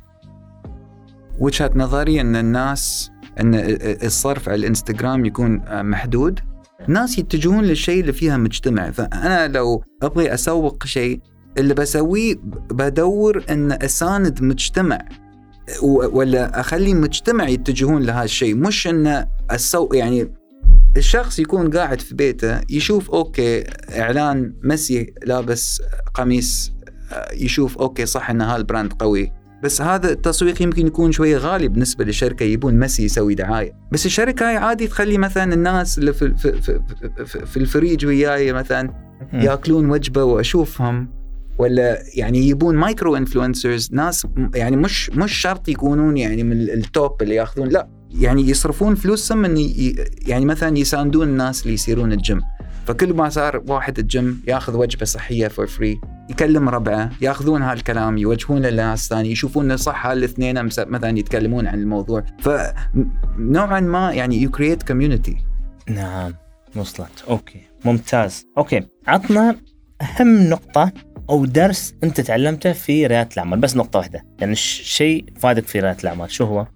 وجهة 1.40 1.72
نظري 1.76 2.22
أن 2.22 2.36
الناس 2.36 3.12
أن 3.40 3.52
الصرف 4.04 4.50
على 4.50 4.56
الإنستغرام 4.56 5.26
يكون 5.26 5.62
محدود. 5.70 6.40
الناس 6.90 7.18
يتجهون 7.18 7.64
للشيء 7.64 8.02
اللي 8.02 8.14
فيها 8.14 8.38
مجتمع. 8.38 8.92
فأنا 8.92 9.48
لو 9.48 9.84
أبغي 10.04 10.34
أسوق 10.34 10.86
شيء 10.86 11.20
اللي 11.58 11.74
بسويه 11.74 12.36
بدور 12.72 13.44
أن 13.50 13.72
أساند 13.72 14.44
مجتمع. 14.44 15.06
ولا 15.84 16.60
أخلي 16.60 16.94
مجتمع 16.94 17.48
يتجهون 17.48 18.04
لهذا 18.04 18.24
الشيء. 18.24 18.56
مش 18.56 18.88
أن 18.88 19.28
اسوق 19.50 19.96
يعني 19.96 20.34
الشخص 20.98 21.40
يكون 21.40 21.70
قاعد 21.70 22.02
في 22.02 22.16
بيته 22.16 22.62
يشوف 22.70 23.12
أوكي 23.12 23.64
إعلان 23.90 24.54
ميسي 24.64 25.14
لابس 25.26 25.82
قميص 26.14 26.74
يشوف 27.34 27.78
أوكي 27.78 28.06
صح 28.06 28.30
إن 28.30 28.42
هذا 28.42 28.56
البراند 28.56 28.94
قوي. 28.94 29.32
بس 29.64 29.82
هذا 29.82 30.12
التسويق 30.12 30.62
يمكن 30.62 30.88
يكون 30.88 31.12
شوية 31.12 31.38
غالي 31.38 31.68
بالنسبة 31.68 32.06
للشركة 32.06 32.44
يبون 32.44 32.74
ميسي 32.74 33.04
يسوي 33.04 33.36
دعاية. 33.36 33.74
بس 33.92 34.06
الشركة 34.06 34.50
هاي 34.50 34.58
عادي 34.58 34.88
تخلي 34.88 35.18
مثلا 35.18 35.54
الناس 35.54 35.98
اللي 35.98 36.14
في 36.14 36.36
في 36.38 36.62
في, 36.62 36.80
في, 37.26 37.46
في 37.46 37.58
الفريج 37.58 38.06
وياي 38.06 38.54
مثلا 38.54 38.94
يأكلون 39.34 39.90
وجبة 39.90 40.24
وأشوفهم 40.24 41.10
ولا 41.58 42.00
يعني 42.16 42.48
يبون 42.50 42.76
مايكرو 42.76 43.16
إنفلونسرز 43.16 43.90
ناس 43.94 44.28
يعني 44.56 44.78
مش 44.78 45.10
مش 45.10 45.34
شرط 45.34 45.70
يكونون 45.70 46.18
يعني 46.18 46.44
من 46.44 46.62
التوب 46.62 47.22
اللي 47.22 47.36
ياخذون 47.36 47.70
لا. 47.70 47.90
يعني 48.20 48.50
يصرفون 48.50 48.96
فلوسهم 48.96 49.46
ان 49.46 49.58
يعني 50.28 50.46
مثلا 50.46 50.78
يساندون 50.78 51.28
الناس 51.28 51.62
اللي 51.62 51.74
يصيرون 51.74 52.12
الجيم. 52.12 52.42
فكل 52.86 53.14
ما 53.14 53.30
صار 53.30 53.64
واحد 53.68 54.00
الجيم 54.00 54.44
ياخذ 54.48 54.78
وجبة 54.78 55.06
صحية 55.06 55.48
فور 55.48 55.68
فري 55.68 56.02
يكلم 56.30 56.70
ربعه 56.70 57.12
ياخذون 57.22 57.62
هالكلام 57.62 58.18
يوجهونه 58.18 58.70
لناس 58.70 59.08
ثاني 59.10 59.32
يشوفون 59.32 59.66
إنه 59.66 59.76
صح 59.76 60.06
هالاثنين 60.06 60.66
مثلا 60.66 61.20
يتكلمون 61.20 61.68
عن 61.68 61.80
الموضوع. 61.80 62.24
فنوعا 62.40 63.80
ما 63.80 64.14
يعني 64.14 64.42
you 64.42 64.52
create 64.52 64.84
community 64.84 65.38
نعم 65.90 66.34
وصلت 66.76 67.24
أوكي 67.30 67.62
ممتاز. 67.86 68.46
أوكي 68.58 68.82
عطنا 69.08 69.56
أهم 70.02 70.50
نقطة 70.50 70.92
أو 71.30 71.46
درس 71.46 71.96
أنت 72.04 72.22
تعلمته 72.22 72.74
في 72.74 73.08
رياده 73.08 73.30
الأعمال. 73.34 73.60
بس 73.60 73.76
نقطة 73.76 74.00
واحدة 74.00 74.26
يعني 74.40 74.56
شيء 74.56 75.26
فادك 75.40 75.68
في 75.68 75.80
رياده 75.80 76.00
الأعمال 76.04 76.32
شو 76.32 76.46
هو؟ 76.46 76.68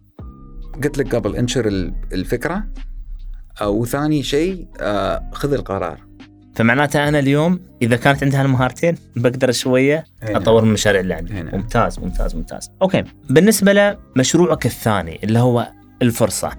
قلت 0.84 0.98
لك 0.98 1.16
قبل 1.16 1.36
انشر 1.36 1.68
ال- 1.68 1.94
الفكرة. 2.14 2.64
وثاني 3.66 4.24
شيء 4.24 4.68
آه، 4.80 5.30
خذ 5.34 5.54
القرار. 5.54 6.08
فمعناته 6.56 7.08
أنا 7.08 7.20
اليوم 7.20 7.60
إذا 7.82 7.96
كانت 7.96 8.24
عندي 8.24 8.38
هالمهارتين 8.38 8.96
بقدر 9.16 9.52
شوية 9.52 10.04
أطور 10.24 10.62
من 10.62 10.68
المشاريع 10.68 11.02
اللي 11.02 11.14
عندي 11.14 11.34
هنا. 11.34 11.56
ممتاز 11.56 12.00
ممتاز 12.00 12.36
ممتاز. 12.36 12.72
أوكي. 12.82 13.04
بالنسبة 13.30 13.74
لمشروعك 14.16 14.66
الثاني 14.66 15.20
اللي 15.24 15.40
هو 15.40 15.68
الفرصة. 16.02 16.52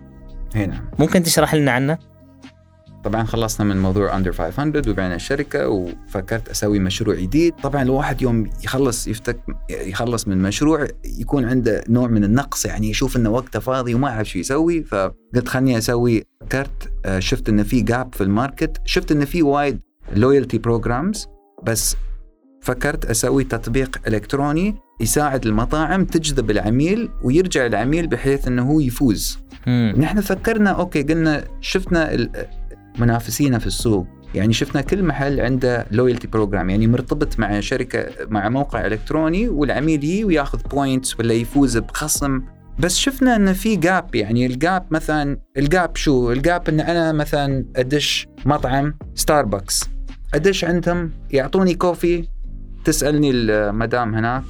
هنا 0.55 0.91
ممكن 0.99 1.23
تشرح 1.23 1.55
لنا 1.55 1.73
عنه؟ 1.73 1.99
طبعا 3.09 3.25
خلصنا 3.25 3.67
من 3.67 3.83
موضوع 3.83 4.17
under 4.17 4.33
500 4.33 4.83
وبعنا 4.89 5.15
الشركة 5.15 5.69
وفكرت 5.69 6.49
أسوي 6.49 6.79
مشروع 6.79 7.15
جديد 7.15 7.55
طبعا 7.63 7.83
الواحد 7.83 8.23
يوم 8.23 8.51
يخلص 8.65 9.09
يفتك 9.09 9.41
يخلص 9.71 10.29
من 10.29 10.43
مشروع 10.43 10.87
يكون 11.05 11.45
عنده 11.45 11.85
نوع 11.89 12.09
من 12.09 12.25
النقص 12.25 12.67
يعني 12.67 12.91
يشوف 12.91 13.17
إنه 13.17 13.31
وقته 13.31 13.61
فاضي 13.61 13.95
وما 13.95 14.11
يعرف 14.11 14.29
شو 14.29 14.39
يسوي 14.39 14.83
فقلت 14.83 15.49
خلني 15.49 15.79
أسوي 15.79 16.25
فكرت 16.41 16.93
آه، 17.05 17.19
شفت 17.19 17.49
إنه 17.49 17.63
في 17.63 17.81
gap 17.81 18.15
في 18.15 18.21
ال 18.21 18.29
market 18.29 18.81
شفت 18.85 19.13
إنه 19.13 19.25
في 19.25 19.43
وايد 19.43 19.81
loyalty 20.17 20.59
programs 20.59 21.27
بس 21.63 21.97
فكرت 22.63 23.05
أسوي 23.05 23.45
تطبيق 23.45 23.99
إلكتروني 24.07 24.75
يساعد 25.01 25.47
المطاعم 25.47 26.05
تجذب 26.05 26.51
العميل 26.51 27.11
ويرجع 27.23 27.67
العميل 27.67 28.07
بحيث 28.07 28.47
إنه 28.47 28.71
هو 28.71 28.81
يفوز 28.81 29.39
مم. 29.67 29.95
نحن 29.99 30.21
فكرنا 30.21 30.71
أوكي 30.71 31.03
قلنا 31.03 31.45
شفنا 31.61 32.29
منافسينا 32.99 33.59
في 33.59 33.67
السوق. 33.67 34.07
يعني 34.35 34.53
شفنا 34.53 34.81
كل 34.81 35.03
محل 35.03 35.41
عنده 35.41 35.87
loyalty 35.91 36.27
program 36.27 36.71
يعني 36.71 36.87
مرتبط 36.87 37.39
مع 37.39 37.61
شركة 37.61 38.07
مع 38.29 38.49
موقع 38.49 38.87
إلكتروني 38.87 39.49
والعميل 39.49 40.05
يجي 40.05 40.25
وياخذ 40.25 40.63
points 40.71 41.21
ولا 41.21 41.35
يفوز 41.35 41.79
بخصم. 41.79 42.43
بس 42.79 42.97
شفنا 42.97 43.37
إن 43.37 43.53
في 43.53 43.77
gap 43.77 44.15
يعني 44.15 44.47
ال 44.47 44.57
gap 44.57 44.87
مثلا 44.91 45.39
ال 45.57 45.67
gap 45.67 45.97
شو؟ 45.97 46.33
ال 46.33 46.42
gap 46.42 46.69
إن 46.69 46.81
أنا 46.81 47.13
مثلا 47.13 47.65
أدش 47.77 48.29
مطعم 48.47 48.95
ستاربكس 49.15 49.85
أدش 50.35 50.65
عندهم 50.65 51.11
يعطوني 51.31 51.75
coffee 51.75 52.29
تسألني 52.85 53.31
المدام 53.31 54.15
هناك. 54.15 54.45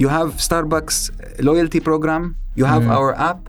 you 0.00 0.08
have 0.08 0.40
ستاربكس 0.40 1.12
loyalty 1.40 1.80
program 1.80 2.34
you 2.56 2.66
have. 2.66 2.90
our 2.90 3.14
app. 3.16 3.48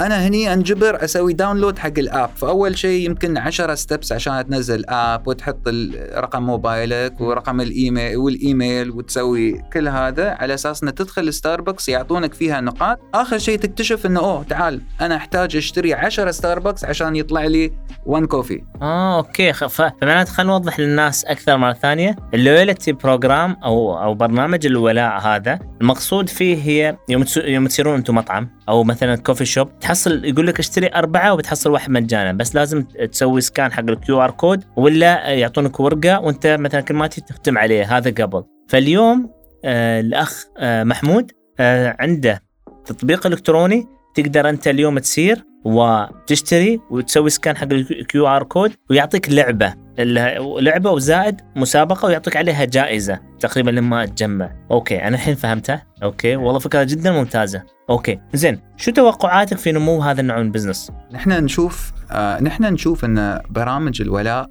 أنا 0.00 0.26
هني 0.26 0.52
انجبر 0.52 1.04
أسوي 1.04 1.32
download 1.32 1.78
حق 1.78 1.98
ال 1.98 2.04
app. 2.04 2.30
فأول 2.36 2.78
شيء 2.78 3.06
يمكن 3.06 3.38
10 3.38 3.74
steps 3.74 4.12
عشان 4.12 4.46
تنزل 4.46 4.84
app 4.88 5.28
وتحط 5.28 5.68
رقم 6.16 6.42
موبايلك 6.42 7.20
ورقم 7.20 7.60
الإيميل 7.60 8.16
والإيميل 8.16 8.90
وتسوي 8.90 9.62
كل 9.72 9.88
هذا 9.88 10.30
على 10.30 10.54
أساس 10.54 10.82
انه 10.82 10.90
تدخل 10.92 11.32
ستاربكس 11.32 11.88
يعطونك 11.88 12.34
فيها 12.34 12.60
نقاط. 12.60 12.98
آخر 13.14 13.38
شيء 13.38 13.58
تكتشف 13.58 14.06
إنه 14.06 14.20
أوه 14.20 14.42
تعال 14.42 14.80
أنا 15.00 15.16
أحتاج 15.16 15.56
أشتري 15.56 15.94
10 15.94 16.30
ستاربكس 16.30 16.84
عشان 16.84 17.16
يطلع 17.16 17.44
لي 17.44 17.72
1 18.06 18.24
كوفي 18.24 18.62
آه 18.82 19.16
أوكي. 19.16 19.52
فمعناته 19.52 20.32
خلينا 20.32 20.52
نوضح 20.52 20.80
للناس 20.80 21.24
أكثر 21.24 21.56
مرة 21.56 21.72
ثانية. 21.72 22.16
ال 22.34 22.41
loyalty 22.41 22.92
program 22.92 23.56
أو 23.64 24.02
أو 24.02 24.14
برنامج 24.14 24.66
الولاء 24.66 25.20
هذا 25.20 25.58
المقصود 25.80 26.28
فيه 26.28 26.56
هي 26.56 26.96
يوم 27.08 27.24
يوم 27.36 27.66
تصيرون 27.66 27.94
أنتم 27.94 28.14
مطعم. 28.14 28.55
أو 28.68 28.84
مثلا 28.84 29.16
coffee 29.16 29.44
shop 29.44 29.78
تحصل 29.78 30.24
يقول 30.24 30.46
لك 30.46 30.58
اشتري 30.58 30.90
أربعة 30.94 31.32
وبتحصل 31.32 31.70
واحد 31.70 31.90
مجانا 31.90 32.32
بس 32.32 32.54
لازم 32.54 32.82
تسوي 32.82 33.40
scan 33.40 33.72
حق 33.72 33.84
ال 33.88 34.22
QR 34.22 34.30
code 34.30 34.64
ولا 34.76 35.28
يعطونك 35.28 35.80
ورقة 35.80 36.20
وأنت 36.20 36.46
مثلا 36.46 36.80
كل 36.80 36.94
ما 36.94 37.06
تختم 37.06 37.58
عليه 37.58 37.96
هذا 37.96 38.24
قبل. 38.24 38.44
فاليوم 38.68 39.30
آه 39.64 40.00
الأخ 40.00 40.44
آه 40.58 40.84
محمود 40.84 41.32
آه 41.60 41.96
عنده 41.98 42.42
تطبيق 42.84 43.26
إلكتروني 43.26 43.86
تقدر 44.14 44.48
أنت 44.48 44.68
اليوم 44.68 44.98
تسير 44.98 45.44
وتشتري 45.64 46.80
وتسوي 46.90 47.30
scan 47.30 47.56
حق 47.56 47.72
ال 47.72 48.26
QR 48.28 48.42
code 48.42 48.72
ويعطيك 48.90 49.30
لعبة. 49.30 49.85
لعبة 49.98 50.90
وزائد 50.90 51.40
مسابقة 51.56 52.06
ويعطيك 52.06 52.36
عليها 52.36 52.64
جائزة 52.64 53.20
تقريبا 53.40 53.70
لما 53.70 54.06
تجمع. 54.06 54.52
okay 54.70 54.96
أنا 55.02 55.14
الحين 55.16 55.34
فهمتها 55.34 55.86
okay 56.02 56.36
والله 56.36 56.58
فكرة 56.58 56.82
جدا 56.82 57.10
ممتازة. 57.12 57.62
okay 57.90 58.20
زين 58.34 58.60
شو 58.76 58.90
توقعاتك 58.90 59.58
في 59.58 59.72
نمو 59.72 60.02
هذا 60.02 60.20
النوع 60.20 60.36
من 60.38 60.46
ال 60.46 60.51
business 60.51 60.92
نحن 61.12 61.30
نشوف 61.30 61.92
آه 62.10 62.42
نحن 62.42 62.64
نشوف 62.64 63.04
إن 63.04 63.40
برامج 63.50 64.02
الولاء 64.02 64.46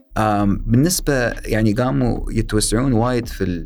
بالنسبة 0.46 1.14
يعني 1.30 1.74
قاموا 1.74 2.32
يتوسعون 2.32 2.94
وايد 2.94 3.28
في 3.28 3.64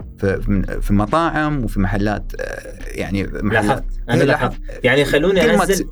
في, 0.81 0.93
مطاعم 0.93 1.63
وفي 1.63 1.79
محلات 1.79 2.31
آه 2.39 2.74
يعني 3.00 3.24
محلات. 3.24 3.43
لاحظت 3.65 3.83
أنا 4.09 4.17
إيه، 4.21 4.24
لاحظت. 4.24 4.57
يعني 4.83 5.05
خلوني 5.05 5.53
انزل 5.53 5.67
تس- 5.67 5.83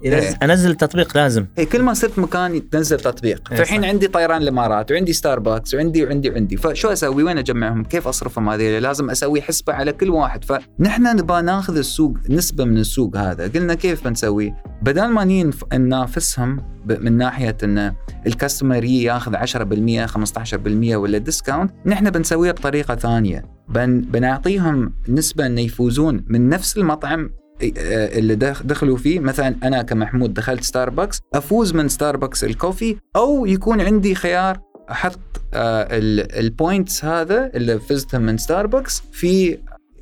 انزل, 0.44 0.66
إيه. 0.66 0.72
التطبيق 0.72 1.18
لازم. 1.18 1.46
اي 1.60 1.66
كل 1.66 1.82
ما 1.82 1.94
صرت 1.94 2.20
مكان 2.20 2.70
تنزل 2.70 2.98
تطبيق. 3.00 3.52
إيه 3.52 3.58
فالحين. 3.58 3.86
عندي 3.86 4.08
طيران 4.08 4.42
الإمارات 4.42 4.92
وعندي 4.92 5.14
ستاربكس 5.14 5.74
وعندي 5.78 6.04
وعندي 6.06 6.30
وعندي. 6.30 6.58
فشو 6.58 6.88
أسوي؟ 6.88 7.24
وين 7.24 7.38
أجمعهم؟ 7.38 7.84
كيف 7.84 8.08
أصرفهم 8.08 8.50
هذيل 8.50 8.84
لازم 8.84 9.10
أسوي 9.10 9.42
حسبة 9.42 9.74
على 9.74 9.94
كل 9.94 10.10
واحد. 10.10 10.44
فنحن 10.44 11.04
نبغى 11.04 11.42
ناخذ 11.42 11.78
السوق 11.78 12.14
نسبة 12.30 12.66
من 12.66 12.78
السوق 12.78 13.18
هذا. 13.18 13.48
قلنا 13.48 13.74
كيف 13.74 14.08
بنسوي؟ 14.08 14.54
بدل 14.82 15.08
ما 15.08 15.52
ننافسهم 15.74 16.58
من 17.00 17.18
ناحية 17.18 17.58
إن 17.64 17.94
ال 18.28 18.34
customer 18.34 18.84
ياخذ 18.84 19.36
10% 19.36 20.06
15% 20.06 20.96
ولا 20.96 21.18
discount 21.18 21.72
نحن 21.86 22.10
بنسويها 22.10 22.52
بطريقة 22.52 22.96
ثانية. 22.96 23.46
بن 23.70 24.02
بنعطيهم 24.02 24.94
نسبة 25.10 25.46
انه 25.46 25.62
يفوزون 25.62 26.26
من 26.28 26.50
نفس 26.50 26.78
المطعم 26.78 27.30
آه، 27.78 28.18
اللي 28.20 28.36
دخ- 28.36 28.64
دخلوا 28.64 28.98
فيه. 28.98 29.20
مثلا 29.20 29.56
أنا 29.64 29.82
كمحمود 29.82 30.34
دخلت 30.34 30.64
ستاربكس 30.64 31.20
أفوز 31.36 31.74
من 31.74 31.88
ستاربكس 31.88 32.44
ال 32.44 32.51
coffee 32.51 32.96
أو 33.16 33.46
يكون 33.46 33.82
عندي 33.82 34.16
خيار 34.16 34.60
أحط 34.92 35.20
ال 35.54 35.75
points 35.75 37.06
هذا 37.06 37.52
اللي 37.56 37.80
فزتهم 37.80 38.22
من 38.22 38.38
ستاربكس 38.38 39.04
في 39.12 39.58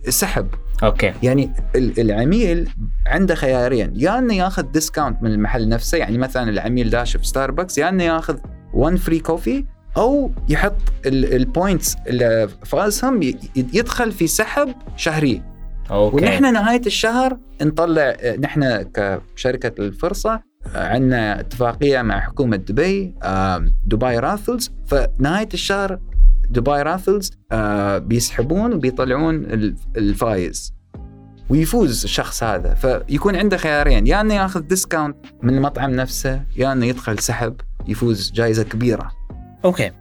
سحب. 0.09 0.47
okay. 0.83 1.13
يعني 1.23 1.53
ال- 1.75 1.99
العميل 1.99 2.69
عنده 3.07 3.35
خيارين. 3.35 3.93
يا 3.95 4.19
إنه 4.19 4.33
ياخذ 4.33 4.63
discount 4.63 5.23
من 5.23 5.31
المحل 5.31 5.69
نفسه 5.69 5.97
يعني 5.97 6.17
مثلا 6.17 6.49
العميل 6.49 6.89
داش 6.89 7.17
في 7.17 7.27
ستاربكس 7.27 7.77
يا 7.77 7.89
إنه 7.89 8.03
ياخذ 8.03 8.37
1 8.73 8.95
free 8.97 9.19
coffee 9.19 9.65
أو 9.97 10.31
يحط 10.49 10.75
ال 11.05 11.18
points 11.18 11.95
اللي 12.07 12.49
فازهم 12.65 13.19
يدخل 13.55 14.11
في 14.11 14.27
سحب 14.27 14.73
شهري. 14.97 15.41
okay. 15.91 16.15
ونحن 16.15 16.53
نهاية 16.53 16.81
الشهر 16.85 17.37
نطلع 17.61 18.15
نحن 18.39 18.81
كشركة 19.35 19.81
الفرصة 19.83 20.41
عندنا 20.75 21.39
اتفاقية 21.39 22.01
مع 22.01 22.19
حكومة 22.19 22.55
دبي 22.57 23.13
آم، 23.23 23.75
دبي 23.85 24.19
raffles 24.19 24.71
فنهاية 24.87 25.49
الشهر 25.53 25.99
دبي 26.49 26.71
raffles 26.81 27.31
آه، 27.51 27.97
بيسحبون 27.97 28.73
وبيطلعون 28.73 29.35
ال- 29.35 29.75
الفايز. 29.97 30.73
ويفوز 31.49 32.03
الشخص 32.03 32.43
هذا. 32.43 32.73
فيكون 32.73 33.35
عنده 33.35 33.57
خيارين. 33.57 34.07
يا 34.07 34.21
إنه 34.21 34.33
ياخذ 34.33 34.59
discount 34.61 35.15
من 35.43 35.57
المطعم 35.57 35.91
نفسه 35.91 36.41
يا 36.57 36.71
إنه 36.71 36.85
يدخل 36.85 37.19
سحب 37.19 37.55
يفوز 37.87 38.31
جائزه 38.31 38.63
كبيرة. 38.63 39.11
okay. 39.65 39.91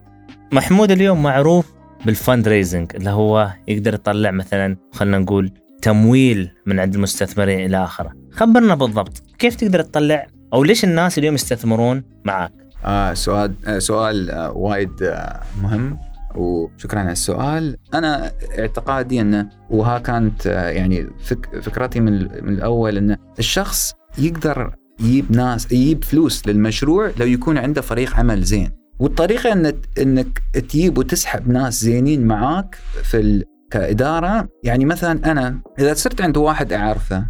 محمود 0.52 0.90
اليوم 0.90 1.23
معروف 1.23 1.73
بالفند 2.06 2.49
ريزنج 2.49 2.90
اللي 2.94 3.11
هو 3.11 3.50
يقدر 3.68 3.94
يطلع 3.94 4.30
مثلا 4.30 4.76
خلينا 4.92 5.18
نقول 5.18 5.50
تمويل 5.83 6.50
من 6.66 6.80
عند 6.80 6.94
المستثمرين 6.94 7.66
إلى 7.66 7.85
آخره. 7.85 8.12
خبرنا 8.33 8.75
بالضبط 8.75 9.23
كيف 9.38 9.54
تقدر 9.54 9.83
تطلع 9.83 10.26
أو 10.54 10.64
ليش 10.64 10.84
الناس 10.84 11.18
اليوم 11.18 11.34
يستثمرون 11.34 12.02
معك 12.25 12.52
آه 12.84 13.14
سؤال 13.14 13.54
آه 13.66 13.78
سؤال 13.78 14.30
آه 14.30 14.52
وايد 14.52 15.02
آه 15.02 15.40
مهم 15.62 15.99
وشكرا 16.34 17.00
على 17.00 17.12
السؤال 17.12 17.76
أنا 17.94 18.32
اعتقادي 18.58 19.20
أنه 19.20 19.49
وها 19.70 19.99
كانت 19.99 20.46
آه 20.46 20.68
يعني 20.68 21.06
فك 21.25 21.61
فكرتي 21.62 22.00
من, 22.00 22.12
من 22.44 22.54
الأول 22.54 22.96
أنه 22.96 23.16
الشخص 23.38 23.94
يقدر 24.18 24.75
يجيب 25.00 25.32
ناس 25.32 25.73
يجيب 25.73 26.04
فلوس 26.04 26.46
للمشروع 26.46 27.11
لو 27.20 27.26
يكون 27.26 27.58
عنده 27.58 27.80
فريق 27.80 28.16
عمل 28.16 28.42
زين 28.42 28.70
والطريقة 28.99 29.52
انك 29.52 29.76
إنك 29.99 30.42
تجيب 30.52 30.99
وتسحب 30.99 31.49
ناس 31.49 31.80
زينين 31.80 32.26
معاك 32.26 32.75
في. 33.02 33.44
كإدارة 33.70 34.49
يعني 34.64 34.84
مثلا 34.84 35.30
أنا 35.32 35.61
إذا 35.78 35.94
صرت 35.94 36.20
عند 36.20 36.37
واحد 36.37 36.73
أعرفه 36.73 37.26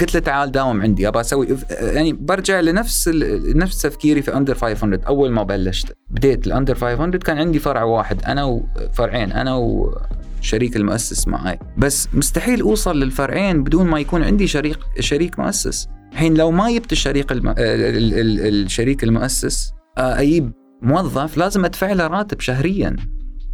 قلت 0.00 0.14
له 0.14 0.20
تعال 0.20 0.52
داوم 0.52 0.82
عندي 0.82 1.08
ابى 1.08 1.20
أسوي 1.20 1.48
يعني 1.70 2.12
برجع 2.12 2.60
لنفس 2.60 3.08
ال- 3.08 3.58
نفس 3.58 3.82
تفكيري 3.82 4.22
في 4.22 4.36
under 4.36 4.54
500 4.54 5.00
أول 5.06 5.30
ما 5.30 5.42
بلشت 5.42 5.92
بديت 6.10 6.46
ال 6.46 6.51
under 6.51 6.74
500 6.74 7.10
كان 7.10 7.38
عندي 7.38 7.58
فرع 7.58 7.82
واحد 7.82 8.22
أنا 8.24 8.44
وفرعين 8.44 9.32
أنا 9.32 9.54
وشريك 9.56 10.76
المؤسس 10.76 11.28
معي 11.28 11.58
بس 11.78 12.08
مستحيل 12.14 12.60
أوصل 12.60 13.00
للفرعين 13.00 13.62
بدون 13.64 13.86
ما 13.86 14.00
يكون 14.00 14.22
عندي 14.22 14.46
شريك 14.46 14.78
شريك 15.00 15.38
مؤسس. 15.38 15.88
الحين 16.12 16.34
لو 16.34 16.50
ما 16.50 16.70
جبت 16.72 16.92
الشريك 16.92 17.32
الم... 17.32 17.48
ال... 17.48 17.56
ال... 17.58 18.14
ال... 18.14 18.64
الشريك 18.64 19.04
المؤسس 19.04 19.72
آه، 19.98 20.20
أجيب 20.20 20.52
موظف 20.82 21.36
لازم 21.36 21.64
أدفع 21.64 21.92
له 21.92 22.06
راتب 22.06 22.40
شهريا. 22.40 22.96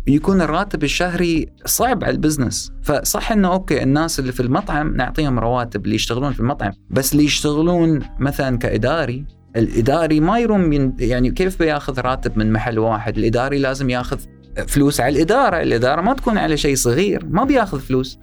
يكون 0.07 0.43
الراتب 0.43 0.85
الشهري 0.85 1.47
صعب 1.65 2.05
على 2.05 2.13
ال 2.13 2.19
business. 2.19 2.73
فصح 2.83 3.33
إنه 3.33 3.53
أوكي 3.53 3.83
الناس 3.83 4.19
اللي 4.21 4.33
في 4.33 4.41
المطعم 4.41 4.97
نعطيهم 4.97 5.39
رواتب 5.39 5.85
اللي 5.85 5.95
يشتغلون 5.95 6.33
في 6.33 6.41
المطعم. 6.41 6.73
بس 6.91 7.13
اللي 7.13 7.25
يشتغلون 7.25 8.01
مثلا 8.19 8.59
كإداري 8.59 9.25
الإداري 9.57 10.21
ما 10.21 10.39
يروم 10.39 10.95
يعني 10.99 11.31
كيف 11.31 11.59
بياخذ 11.59 12.01
راتب 12.01 12.39
من 12.39 12.53
محل 12.53 12.79
واحد؟ 12.79 13.19
الإداري 13.19 13.59
لازم 13.59 13.91
ياخذ 13.91 14.21
فلوس 14.67 15.01
على 15.01 15.17
الإدارة. 15.17 15.63
الإدارة 15.63 16.01
ما 16.01 16.15
تكون 16.15 16.39
على 16.39 16.57
شيء 16.57 16.77
صغير 16.77 17.27
ما 17.31 17.45
بياخذ 17.45 17.81
فلوس. 17.81 18.19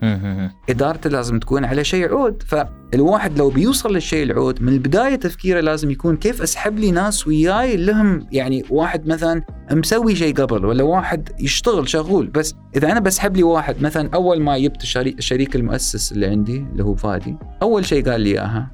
إدارته 0.70 1.10
لازم 1.10 1.40
تكون 1.40 1.66
على 1.66 1.84
شيء 1.84 2.10
عود. 2.10 2.44
فالواحد 2.48 3.38
لو 3.38 3.50
بيوصل 3.50 3.94
للشيء 3.94 4.24
العود 4.24 4.62
من 4.62 4.74
البداية 4.74 5.16
تفكيره 5.16 5.60
لازم 5.60 5.92
يكون 5.92 6.18
كيف 6.18 6.42
أسحب 6.42 6.80
لي 6.80 6.92
ناس 6.92 7.28
وياي 7.28 7.78
لهم 7.78 8.28
يعني 8.32 8.64
واحد 8.70 9.08
مثلا 9.08 9.44
مسوي 9.72 10.16
شيء 10.16 10.36
قبل 10.36 10.66
ولا 10.66 10.84
واحد 10.84 11.30
يشتغل 11.40 11.90
شغول. 11.90 12.28
بس 12.28 12.56
إذا 12.76 12.92
أنا 12.92 13.00
بسحب 13.00 13.38
لي 13.38 13.44
واحد 13.44 13.82
مثلا 13.82 14.10
أول 14.14 14.42
ما 14.42 14.58
جبت 14.58 14.84
الشريك, 14.84 15.56
المؤسس 15.56 16.12
اللي 16.12 16.26
عندي 16.26 16.58
اللي 16.72 16.84
هو 16.84 16.96
فادي 16.96 17.38
أول 17.62 17.86
شيء 17.86 18.10
قال 18.10 18.22
لي 18.22 18.30
إياها 18.30 18.72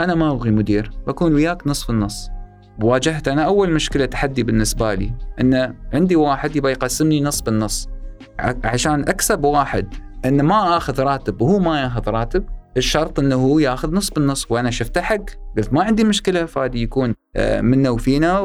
أنا 0.00 0.14
ما 0.14 0.30
أبغي 0.30 0.50
مدير 0.50 0.90
بكون 1.06 1.34
وياك 1.34 1.66
نصف 1.66 1.90
النص. 1.90 2.28
واجهت 2.82 3.28
أنا 3.28 3.42
أول 3.42 3.70
مشكلة 3.70 4.04
تحدي 4.04 4.42
بالنسبة 4.42 4.94
لي 4.94 5.12
إن 5.40 5.74
عندي 5.94 6.16
واحد 6.16 6.56
يبغى 6.56 6.72
يقسمني 6.72 7.20
نص 7.20 7.40
بالنص. 7.40 7.88
عشان 8.64 9.00
أكسب 9.00 9.44
واحد 9.44 9.94
إن 10.24 10.42
ما 10.42 10.76
آخذ 10.76 11.00
راتب 11.02 11.42
وهو 11.42 11.58
ما 11.58 11.80
ياخذ 11.80 12.10
راتب 12.10 12.44
الشرط 12.76 13.18
إنه 13.18 13.36
هو 13.36 13.58
ياخذ 13.58 13.94
نص 13.94 14.10
بالنص. 14.10 14.46
وأنا 14.50 14.70
شفته 14.70 15.00
حق 15.00 15.24
قلت 15.56 15.72
ما 15.72 15.82
عندي 15.84 16.04
مشكلة 16.04 16.44
فادي 16.44 16.82
يكون 16.82 17.14
آه، 17.36 17.60
منا 17.60 17.90
وفينا 17.90 18.40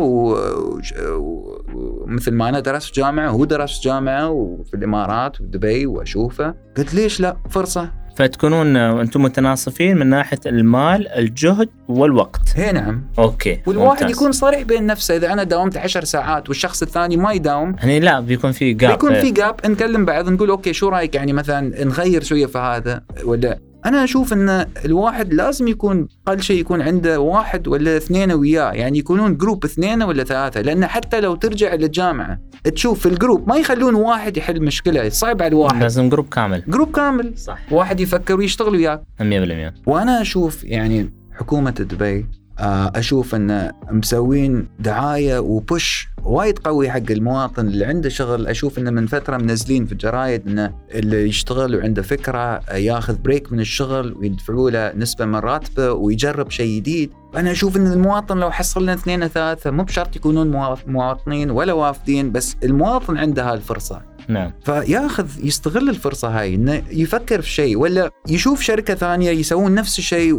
ومثل 1.18 2.34
ما 2.34 2.50
أنا 2.50 2.60
درست 2.60 2.96
جامعة 2.96 3.32
وهو 3.32 3.46
درس 3.46 3.82
جامعة 3.82 4.30
وفي 4.30 4.74
الإمارات 4.74 5.42
ودبي 5.42 5.86
وأشوفه. 5.86 6.54
قلت 6.78 6.94
ليش 6.94 7.20
لا؟ 7.22 7.38
فرصة. 7.50 7.92
فتكونون 8.18 8.76
أنتم 8.78 9.22
متناصفين 9.22 9.98
من 9.98 10.08
ناحية 10.08 10.40
المال 10.46 11.08
الجهد 11.08 11.70
والوقت. 11.88 12.42
هي 12.56 12.72
نعم. 12.72 13.04
أوكي 13.20 13.62
والواحد 13.66 14.04
ممتاز. 14.04 14.18
يكون 14.18 14.32
صريح 14.32 14.62
بين 14.62 14.86
نفسه 14.86 15.16
إذا 15.16 15.34
أنا 15.34 15.44
داومت 15.44 15.78
عشر 15.78 16.04
ساعات 16.04 16.50
والشخص 16.50 16.82
الثاني 16.82 17.18
ما 17.18 17.34
يداوم. 17.34 17.76
يعني 17.80 18.00
لا 18.00 18.20
بيكون 18.20 18.52
في 18.52 18.74
gap 18.74 18.92
بيكون 18.92 19.22
في 19.22 19.32
gap 19.32 19.56
نكلم 19.66 20.06
بعض 20.06 20.30
نقول 20.30 20.50
أوكي 20.50 20.74
شو 20.74 20.90
رأيك؟ 20.90 21.16
يعني 21.16 21.34
مثلا 21.34 21.86
نغير 21.86 22.24
شوية 22.24 22.46
في 22.46 22.58
هذا 22.58 23.02
ولا؟ 23.24 23.60
أنا 23.88 24.04
أشوف 24.04 24.34
إن 24.34 24.66
الواحد 24.86 25.34
لازم 25.34 25.68
يكون 25.68 26.08
أقل 26.28 26.42
شيء 26.42 26.60
يكون 26.60 26.82
عنده 26.82 27.20
واحد 27.20 27.68
ولا 27.68 27.98
اثنين 27.98 28.32
وياه 28.32 28.72
يعني 28.72 28.98
يكونون 28.98 29.38
group 29.38 29.64
اثنين 29.66 30.04
ولا 30.04 30.24
ثلاثة 30.24 30.62
لأن 30.62 30.86
حتى 30.88 31.22
لو 31.22 31.36
ترجع 31.36 31.74
للجامعة 31.74 32.40
تشوف 32.64 33.00
في 33.00 33.06
ال 33.06 33.13
group 33.13 33.50
ما 33.50 33.56
يخلون 33.58 33.96
واحد 33.96 34.38
يحل 34.38 34.62
مشكلة 34.64 35.10
صعب 35.10 35.42
على 35.42 35.50
الواحد. 35.50 35.82
لازم 35.82 36.10
group 36.10 36.30
كامل. 36.30 36.64
group 36.68 36.92
كامل. 36.92 37.38
صح. 37.38 37.60
واحد 37.72 38.00
يفكر 38.00 38.38
ويشتغل 38.38 38.76
وياك. 38.76 39.02
100% 39.20 39.74
وأنا 39.86 40.22
أشوف 40.22 40.64
يعني 40.64 41.14
حكومة 41.34 41.72
دبي 41.72 42.26
آه، 42.60 42.92
أشوف 42.96 43.36
إن 43.36 43.72
مسوين 43.92 44.68
دعاية 44.80 45.40
و 45.40 45.54
push 45.54 46.10
وايد 46.28 46.60
قوي 46.60 46.90
حق 46.90 47.12
المواطن 47.12 47.68
اللي 47.68 47.86
عنده 47.86 48.10
شغل. 48.10 48.48
أشوف 48.48 48.78
إنه 48.80 48.92
من 48.92 49.08
فترة 49.08 49.38
منزلين 49.38 49.86
في 49.86 49.92
الجرايد 49.92 50.48
إنه 50.48 50.74
اللي 50.92 51.28
يشتغل 51.30 51.76
وعنده 51.76 52.02
فكرة 52.02 52.60
ياخذ 52.76 53.18
break 53.18 53.54
من 53.54 53.60
الشغل 53.60 54.14
ويدفعوا 54.20 54.70
له 54.70 54.94
نسبة 54.96 55.26
من 55.26 55.36
راتبه 55.36 55.92
ويجرب 55.92 56.52
شيء 56.52 56.78
جديد. 56.80 57.12
أنا 57.36 57.52
أشوف 57.52 57.78
إن 57.78 57.88
المواطن 57.88 58.38
لو 58.38 58.52
حصل 58.52 58.84
لنا 58.84 58.94
اثنين 58.94 59.28
ثلاثة 59.28 59.72
مو 59.72 59.84
بشرط 59.84 60.16
يكونون 60.16 60.52
مواط- 60.52 60.88
مواطنين 60.88 61.52
ولا 61.52 61.74
وافدين 61.74 62.32
بس 62.32 62.56
المواطن 62.64 63.18
عنده 63.18 63.52
هالفرصة. 63.52 64.02
نعم. 64.30 64.52
فياخذ 64.66 65.28
يستغل 65.44 65.90
الفرصة 65.90 66.40
هاي 66.40 66.56
إنه 66.56 66.84
يفكر 66.92 67.42
في 67.42 67.50
شيء 67.50 67.78
ولا 67.78 68.12
يشوف 68.30 68.62
شركة 68.62 68.96
ثانية 68.96 69.32
يسوون 69.32 69.74
نفس 69.76 70.00
الشيء 70.00 70.34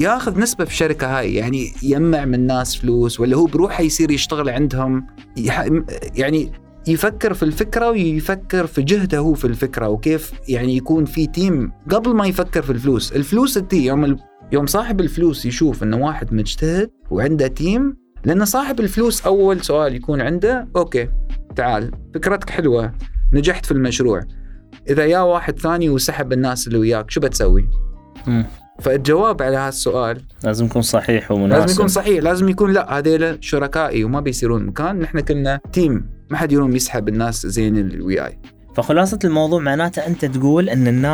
وياخذ 0.00 0.40
نسبة 0.40 0.64
في 0.64 0.70
الشركة 0.70 1.18
هاي 1.18 1.34
يعني 1.34 1.72
يجمع 1.82 2.24
من 2.24 2.46
ناس 2.46 2.76
فلوس 2.76 3.20
ولا 3.20 3.36
هو 3.36 3.44
بروحه 3.44 3.82
يصير 3.82 4.10
يشتغل 4.10 4.48
عندهم؟ 4.48 5.06
يعني 6.16 6.52
يفكر 6.88 7.34
في 7.34 7.42
الفكرة 7.42 7.90
ويفكر 7.90 8.66
في 8.66 8.82
جهده 8.82 9.18
هو 9.18 9.34
في 9.34 9.44
الفكرة 9.44 9.88
وكيف 9.88 10.32
يعني 10.48 10.76
يكون 10.76 11.04
في 11.04 11.26
team 11.26 11.72
قبل 11.90 12.14
ما 12.14 12.26
يفكر 12.26 12.62
في 12.62 12.70
الفلوس، 12.70 13.12
الفلوس 13.12 13.54
تي 13.54 13.84
يوم 13.84 14.16
يوم 14.52 14.66
صاحب 14.66 15.00
الفلوس 15.00 15.46
يشوف 15.46 15.82
إنه 15.82 15.96
واحد 16.06 16.34
مجتهد 16.34 16.90
وعنده 17.10 17.46
team 17.46 17.96
لأن 18.24 18.44
صاحب 18.44 18.80
الفلوس 18.80 19.26
أول 19.26 19.60
سؤال 19.60 19.94
يكون 19.94 20.20
عنده 20.20 20.68
أوكي 20.76 21.08
تعال 21.56 21.90
فكرتك 22.14 22.50
حلوة 22.50 22.92
نجحت 23.32 23.66
في 23.66 23.72
المشروع. 23.72 24.20
إذا 24.90 25.04
يا 25.04 25.20
واحد 25.20 25.58
ثاني 25.58 25.90
وسحب 25.90 26.32
الناس 26.32 26.66
اللي 26.66 26.78
وياك 26.78 27.10
شو 27.10 27.20
بتسوي؟ 27.20 27.68
فالجواب 28.80 29.42
على 29.42 29.56
هذا 29.56 29.68
السؤال 29.68 30.22
لازم 30.44 30.66
يكون 30.66 30.82
صحيح 30.82 31.30
ومناسب. 31.30 31.60
لازم 31.60 31.74
يكون 31.74 31.88
صحيح 31.88 32.22
لازم 32.22 32.48
يكون 32.48 32.72
لا 32.72 32.98
هذيلا 32.98 33.38
شركائي 33.40 34.04
وما 34.04 34.20
بيصيرون 34.20 34.66
مكان 34.66 34.98
نحن 34.98 35.20
كنا 35.20 35.60
تيم 35.72 36.10
ما 36.30 36.36
حد 36.36 36.52
يروم 36.52 36.76
يسحب 36.76 37.08
الناس 37.08 37.46
زين 37.46 37.76
الوياي 37.76 38.38
فخلاصة 38.74 39.18
الموضوع 39.24 39.60
معناته 39.60 40.06
أنت 40.06 40.24
تقول 40.24 40.68
أن 40.68 41.04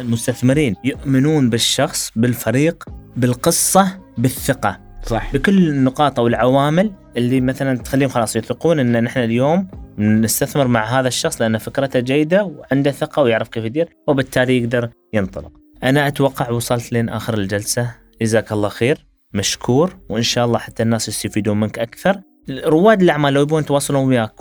المستثمرين 0.00 0.76
يؤمنون 0.84 1.50
بالشخص 1.50 2.12
بالفريق 2.16 2.84
بالقصة 3.16 3.98
بالثقة. 4.18 4.80
صح. 5.06 5.32
بكل 5.32 5.68
النقاط 5.68 6.18
أو 6.18 6.26
العوامل 6.26 6.92
اللي 7.16 7.40
مثلا 7.40 7.78
تخليهم 7.78 8.08
خلاص 8.08 8.36
يثقون 8.36 8.78
أن 8.78 9.04
نحن 9.04 9.20
اليوم 9.20 9.68
نستثمر 9.98 10.66
مع 10.66 11.00
هذا 11.00 11.08
الشخص 11.08 11.40
لأن 11.40 11.58
فكرته 11.58 12.00
جيدة 12.00 12.44
وعنده 12.44 12.90
ثقة 12.90 13.22
ويعرف 13.22 13.48
كيف 13.48 13.64
يدير 13.64 13.88
وبالتالي 14.08 14.58
يقدر 14.58 14.88
ينطلق. 15.12 15.59
أنا 15.84 16.06
أتوقع 16.06 16.50
وصلت 16.50 16.92
لين 16.92 17.08
آخر 17.08 17.34
الجلسة. 17.34 17.94
جزاك 18.22 18.52
الله 18.52 18.68
خير. 18.68 19.06
مشكور. 19.34 19.96
وإن 20.08 20.22
شاء 20.22 20.44
الله 20.44 20.58
حتى 20.58 20.82
الناس 20.82 21.08
يستفيدون 21.08 21.60
منك 21.60 21.78
أكثر. 21.78 22.20
رواد 22.64 23.02
الأعمال 23.02 23.34
لو 23.34 23.42
يبون 23.42 23.62
يتواصلون 23.62 24.08
وياك 24.08 24.32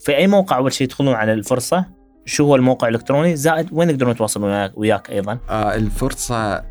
في 0.00 0.16
أي 0.16 0.26
موقع 0.26 0.56
أول 0.56 0.72
شيء 0.72 0.86
يدخلون 0.86 1.14
على 1.14 1.32
الفرصة؟ 1.32 1.84
شو 2.24 2.44
هو 2.44 2.56
الموقع 2.56 2.88
الإلكتروني؟ 2.88 3.36
زائد 3.36 3.68
وين 3.72 3.90
يقدرون 3.90 4.12
يتواصلون 4.12 4.50
وياك, 4.50 4.78
وياك 4.78 5.10
أيضا؟ 5.10 5.38
آه 5.48 5.74
الفرصة 5.74 6.64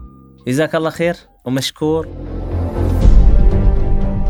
جزاك 0.47 0.75
الله 0.75 0.89
خير 0.89 1.15
ومشكور 1.45 2.07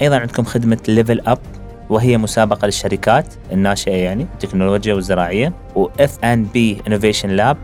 أيضا 0.02 0.18
عندكم 0.18 0.44
خدمة 0.44 0.78
Level 0.88 1.20
Up 1.26 1.38
وهي 1.90 2.18
مسابقة 2.18 2.66
للشركات 2.66 3.34
الناشئة 3.52 3.92
يعني 3.92 4.22
التكنولوجيا 4.22 4.94
والزراعية 4.94 5.52
و 5.76 5.88
F&B 5.88 6.76
Innovation 6.88 7.40
Lab 7.40 7.56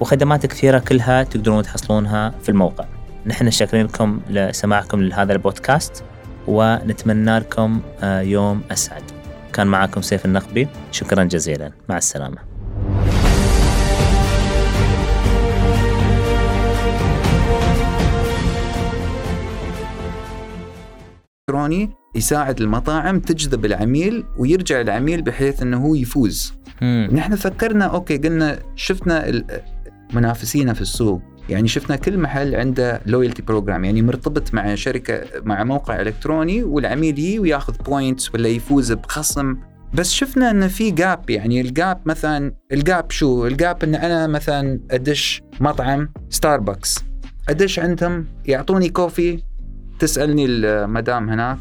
وخدمات 0.00 0.46
كثيرة 0.46 0.78
كلها 0.78 1.22
تقدرون 1.22 1.62
تحصلونها 1.62 2.34
في 2.42 2.48
الموقع. 2.48 2.84
نحن 3.26 3.50
شاكرين 3.50 3.86
لكم 3.86 4.20
لسماعكم 4.30 5.00
لهذا 5.00 5.32
البودكاست. 5.32 6.04
ونتمنى 6.48 7.38
لكم 7.38 7.80
آه، 8.02 8.20
يوم 8.20 8.62
أسعد. 8.70 9.02
كان 9.52 9.66
معكم 9.66 10.02
سيف 10.02 10.24
النقبي. 10.24 10.68
شكرا 10.92 11.24
جزيلا. 11.24 11.72
مع 11.88 11.96
السلامة. 11.96 12.38
إلكتروني 21.48 21.90
يساعد 22.14 22.60
المطاعم 22.60 23.20
تجذب 23.20 23.64
العميل 23.64 24.24
ويرجع 24.38 24.80
العميل 24.80 25.22
بحيث 25.22 25.62
إنه 25.62 25.86
هو 25.86 25.94
يفوز. 25.94 26.54
مم. 26.82 27.08
نحن 27.12 27.36
فكرنا 27.36 27.84
أوكي 27.84 28.16
قلنا 28.18 28.58
شفنا 28.76 29.44
منافسينا 30.12 30.72
في 30.72 30.80
السوق. 30.80 31.22
يعني 31.48 31.68
شفنا 31.68 31.96
كل 31.96 32.18
محل 32.18 32.54
عنده 32.54 33.00
loyalty 33.06 33.42
program 33.42 33.84
يعني 33.84 34.02
مرتبط 34.02 34.54
مع 34.54 34.74
شركة 34.74 35.22
مع 35.44 35.64
موقع 35.64 36.00
إلكتروني 36.00 36.62
والعميل 36.62 37.18
يجي 37.18 37.38
وياخذ 37.38 37.76
points 37.82 38.34
ولا 38.34 38.48
يفوز 38.48 38.92
بخصم 38.92 39.56
بس 39.94 40.10
شفنا 40.12 40.50
إن 40.50 40.68
في 40.68 40.90
gap 40.90 41.30
يعني 41.30 41.60
ال 41.60 41.70
gap 41.70 42.00
مثلا 42.06 42.52
ال 42.72 42.82
gap 42.82 43.10
شو؟ 43.10 43.46
ال 43.46 43.56
gap 43.56 43.84
إن 43.84 43.94
أنا 43.94 44.26
مثلا 44.26 44.80
أدش 44.90 45.42
مطعم 45.60 46.08
ستاربكس 46.30 46.98
أدش 47.48 47.78
عندهم 47.78 48.26
يعطوني 48.44 48.88
coffee 48.88 49.42
تسألني 49.98 50.44
المدام 50.46 51.28
هناك 51.30 51.58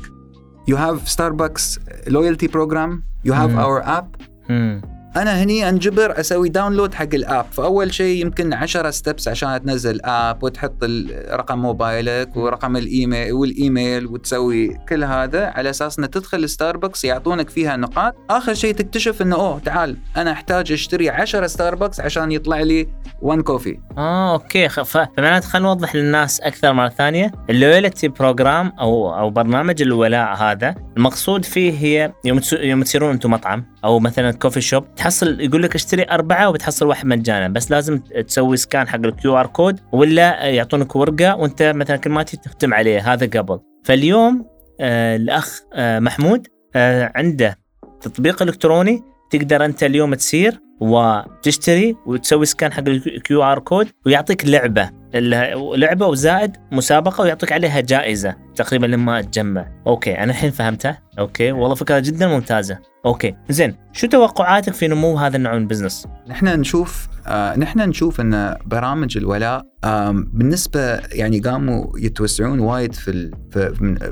You 0.71 0.75
have 0.75 0.99
Starbucks 1.15 1.65
loyalty 2.09 2.47
program 2.47 2.91
you 3.27 3.31
have 3.33 3.49
مم. 3.51 3.59
our 3.63 3.83
app 3.87 4.23
مم. 4.49 4.81
أنا 5.15 5.43
هني 5.43 5.69
أنجبر 5.69 6.19
أسوي 6.19 6.49
download 6.49 6.93
حق 6.93 7.13
ال 7.13 7.20
app. 7.20 7.45
فأول 7.51 7.93
شيء 7.93 8.21
يمكن 8.21 8.53
10 8.53 8.91
steps 8.91 9.27
عشان 9.27 9.63
تنزل 9.63 9.99
app 10.05 10.43
وتحط 10.43 10.83
رقم 11.31 11.59
موبايلك 11.59 12.37
ورقم 12.37 12.77
الإيميل 12.77 13.33
والإيميل 13.33 14.07
وتسوي 14.07 14.77
كل 14.89 15.03
هذا 15.03 15.45
على 15.45 15.69
أساس 15.69 15.99
انك 15.99 16.13
تدخل 16.13 16.49
ستاربكس 16.49 17.05
يعطونك 17.05 17.49
فيها 17.49 17.77
نقاط. 17.77 18.15
آخر 18.29 18.53
شيء 18.53 18.73
تكتشف 18.73 19.21
إنه 19.21 19.35
أوه 19.35 19.59
تعال 19.59 19.97
أنا 20.17 20.31
أحتاج 20.31 20.71
أشتري 20.71 21.09
10 21.09 21.47
ستاربكس 21.47 21.99
عشان 21.99 22.31
يطلع 22.31 22.59
لي 22.61 22.87
1 23.21 23.41
كوفي 23.41 23.79
آه 23.97 24.33
أوكي. 24.33 24.69
فمعناته 24.69 25.47
خلينا 25.47 25.67
نوضح 25.67 25.95
للناس 25.95 26.39
أكثر 26.41 26.73
مرة 26.73 26.89
ثانية. 26.89 27.31
ال 27.49 27.56
loyalty 27.56 28.07
program 28.07 28.71
أو 28.79 29.19
أو 29.19 29.29
برنامج 29.29 29.81
الولاء 29.81 30.35
هذا 30.35 30.75
المقصود 30.97 31.45
فيه 31.45 31.71
هي 31.71 32.13
يوم 32.25 32.39
يوم 32.53 32.83
تصيرون 32.83 33.11
أنتم 33.11 33.31
مطعم. 33.31 33.65
أو 33.87 33.99
مثلا 33.99 34.31
coffee 34.31 34.61
shop 34.61 34.95
تحصل 34.95 35.41
يقول 35.41 35.63
لك 35.63 35.75
اشتري 35.75 36.05
أربعة 36.11 36.49
وبتحصل 36.49 36.87
واحد 36.87 37.05
مجانا 37.05 37.47
بس 37.47 37.71
لازم 37.71 37.97
تسوي 37.97 38.57
scan 38.57 38.87
حق 38.87 38.95
ال 38.95 39.37
QR 39.37 39.47
code 39.47 39.79
ولا 39.91 40.45
يعطونك 40.45 40.95
ورقة 40.95 41.35
وأنت 41.35 41.63
مثلا 41.75 41.97
كل 41.97 42.09
ما 42.09 42.23
تختم 42.23 42.73
عليه 42.73 43.13
هذا 43.13 43.39
قبل. 43.39 43.59
فاليوم 43.83 44.45
آه 44.79 45.15
الأخ 45.15 45.61
آه 45.73 45.99
محمود 45.99 46.47
آه 46.75 47.11
عنده 47.15 47.57
تطبيق 48.01 48.41
إلكتروني 48.41 49.03
تقدر 49.31 49.65
أنت 49.65 49.83
اليوم 49.83 50.13
تسير 50.15 50.59
وتشتري 50.79 51.95
وتسوي 52.05 52.45
scan 52.45 52.73
حق 52.73 52.83
ال 52.87 53.43
QR 53.43 53.59
code 53.59 53.87
ويعطيك 54.05 54.45
لعبة. 54.45 54.89
لعبة 55.13 56.05
وزائد 56.07 56.51
مسابقة 56.71 57.21
ويعطيك 57.21 57.51
عليها 57.51 57.79
جائزة 57.79 58.35
تقريبا 58.55 58.85
لما 58.85 59.21
تجمع. 59.21 59.67
أوكي 59.87 60.17
أنا 60.17 60.31
الحين 60.31 60.51
فهمتها 60.51 61.01
أوكي 61.19 61.51
والله 61.51 61.75
فكرة 61.75 61.99
جدا 61.99 62.27
ممتازة. 62.27 62.77
أوكي 63.05 63.35
زين 63.49 63.75
شو 63.93 64.07
توقعاتك 64.07 64.73
في 64.73 64.87
نمو 64.87 65.17
هذا 65.17 65.37
النوع 65.37 65.53
من 65.53 65.61
ال 65.61 65.66
business 65.66 66.07
نحن 66.27 66.45
نشوف 66.47 67.07
آه 67.27 67.55
نحن 67.55 67.79
نشوف 67.89 68.21
إن 68.21 68.55
برامج 68.65 69.17
الولاء 69.17 69.63
آم، 69.85 70.31
بالنسبة 70.33 70.79
يعني 71.11 71.39
قاموا 71.39 71.99
يتوسعون 71.99 72.59
وايد 72.59 72.93
في 72.93 73.11
ال- 73.11 73.31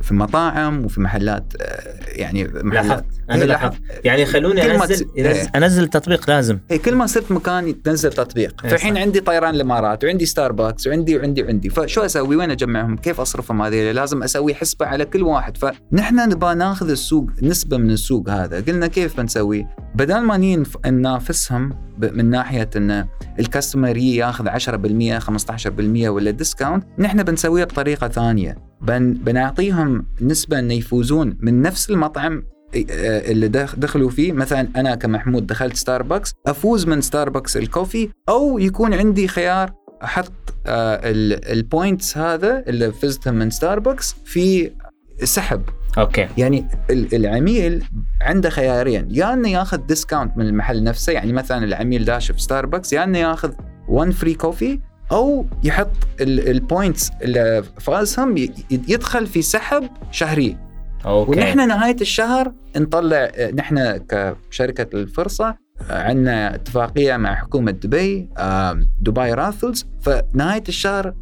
في 0.03 0.11
المطاعم 0.11 0.85
وفي 0.85 1.01
محلات 1.01 1.53
آه 1.61 1.93
يعني 2.07 2.43
محلات. 2.43 2.85
لاحظت 2.87 3.05
أنا 3.29 3.41
إيه، 3.41 3.45
لاحظت. 3.47 3.77
يعني 4.03 4.25
خلوني 4.25 4.75
أنزل 4.75 4.93
ينزل- 4.93 5.07
إيه. 5.17 5.51
أنزل 5.55 5.83
التطبيق 5.83 6.29
لازم. 6.29 6.59
إيه 6.71 6.81
كل 6.81 6.95
ما 6.95 7.05
صرت 7.05 7.31
مكان 7.31 7.81
تنزل 7.81 8.13
تطبيق. 8.13 8.61
فالحين. 8.61 8.97
عندي 8.97 9.19
طيران 9.19 9.55
الإمارات 9.55 10.03
وعندي 10.03 10.25
ستاربكس 10.25 10.84
وعندي 10.87 11.17
وعندي 11.17 11.43
وعندي. 11.43 11.69
فشو 11.69 12.01
أسوي؟ 12.01 12.35
وين 12.35 12.51
أجمعهم؟ 12.51 12.97
كيف 12.97 13.19
أصرفهم 13.19 13.61
هذه؟ 13.61 13.91
لازم 13.91 14.23
أسوي 14.23 14.55
حسبة 14.55 14.85
على 14.85 15.05
كل 15.05 15.23
واحد. 15.23 15.57
فنحن 15.57 16.29
نبغى 16.29 16.55
ناخذ 16.55 16.89
السوق 16.89 17.29
نسبة 17.41 17.77
من 17.77 17.91
السوق 17.91 18.29
هذا. 18.29 18.61
قلنا 18.61 18.87
كيف 18.87 19.17
بنسوي؟ 19.17 19.67
بدل 19.95 20.19
ما 20.19 20.63
ننافسهم 20.85 21.69
من 22.01 22.25
ناحية 22.29 22.69
إن 22.75 23.05
ال 23.39 23.46
customer 23.46 23.97
ياخذ 23.97 24.47
10% 24.47 25.19
15% 25.19 26.09
ولا 26.09 26.31
discount 26.31 26.83
نحن 26.99 27.23
بنسويها 27.23 27.65
بطريقة 27.65 28.07
ثانية. 28.07 28.57
بن 28.81 29.13
بنعطيهم 29.13 30.05
نسبة 30.21 30.59
انه 30.59 30.73
يفوزون 30.73 31.37
من 31.39 31.61
نفس 31.61 31.89
المطعم 31.89 32.43
اللي 32.99 33.47
دخ- 33.47 33.75
دخلوا 33.75 34.09
فيه. 34.09 34.33
مثلا 34.33 34.67
أنا 34.75 34.95
كمحمود 34.95 35.47
دخلت 35.47 35.75
ستاربكس 35.75 36.33
أفوز 36.47 36.87
من 36.87 37.01
ستاربكس 37.01 37.57
ال 37.57 37.65
coffee 37.65 38.09
أو 38.29 38.59
يكون 38.59 38.93
عندي 38.93 39.27
خيار 39.27 39.73
أحط 40.03 40.31
ال 40.67 40.89
points 40.89 42.17
هذا 42.17 42.63
اللي 42.67 42.91
فزتهم 42.91 43.33
من 43.35 43.49
ستاربكس 43.49 44.15
في 44.25 44.71
سحب. 45.23 45.61
okay. 45.97 46.27
يعني 46.37 46.67
ال- 46.89 47.15
العميل 47.15 47.83
عنده 48.21 48.49
خيارين. 48.49 49.07
يا 49.11 49.33
إنه 49.33 49.49
ياخذ 49.49 49.77
discount 49.77 50.37
من 50.37 50.45
المحل 50.45 50.83
نفسه 50.83 51.13
يعني 51.13 51.33
مثلا 51.33 51.63
العميل 51.63 52.05
داش 52.05 52.31
في 52.31 52.41
ستاربكس 52.41 52.93
يا 52.93 53.03
إنه 53.03 53.17
ياخذ 53.17 53.51
1 53.87 54.11
free 54.11 54.33
coffee 54.33 54.79
أو 55.11 55.45
يحط 55.63 55.91
ال 56.21 56.34
points 56.34 57.11
اللي 57.21 57.63
فازهم 57.79 58.35
يدخل 58.71 59.27
في 59.27 59.41
سحب 59.41 59.89
شهري. 60.11 60.57
okay. 61.05 61.31
ونحن 61.31 61.67
نهاية 61.67 61.97
الشهر 62.01 62.51
نطلع 62.77 63.31
نحن 63.55 63.97
كشركة 64.51 64.87
الفرصة 64.97 65.55
عندنا 65.89 66.55
اتفاقية 66.55 67.17
مع 67.17 67.35
حكومة 67.35 67.71
دبي 67.71 68.29
آم، 68.37 68.89
دبي 68.99 69.33
Raffles 69.33 69.85
فنهايه 70.01 70.63
الشهر 70.69 71.13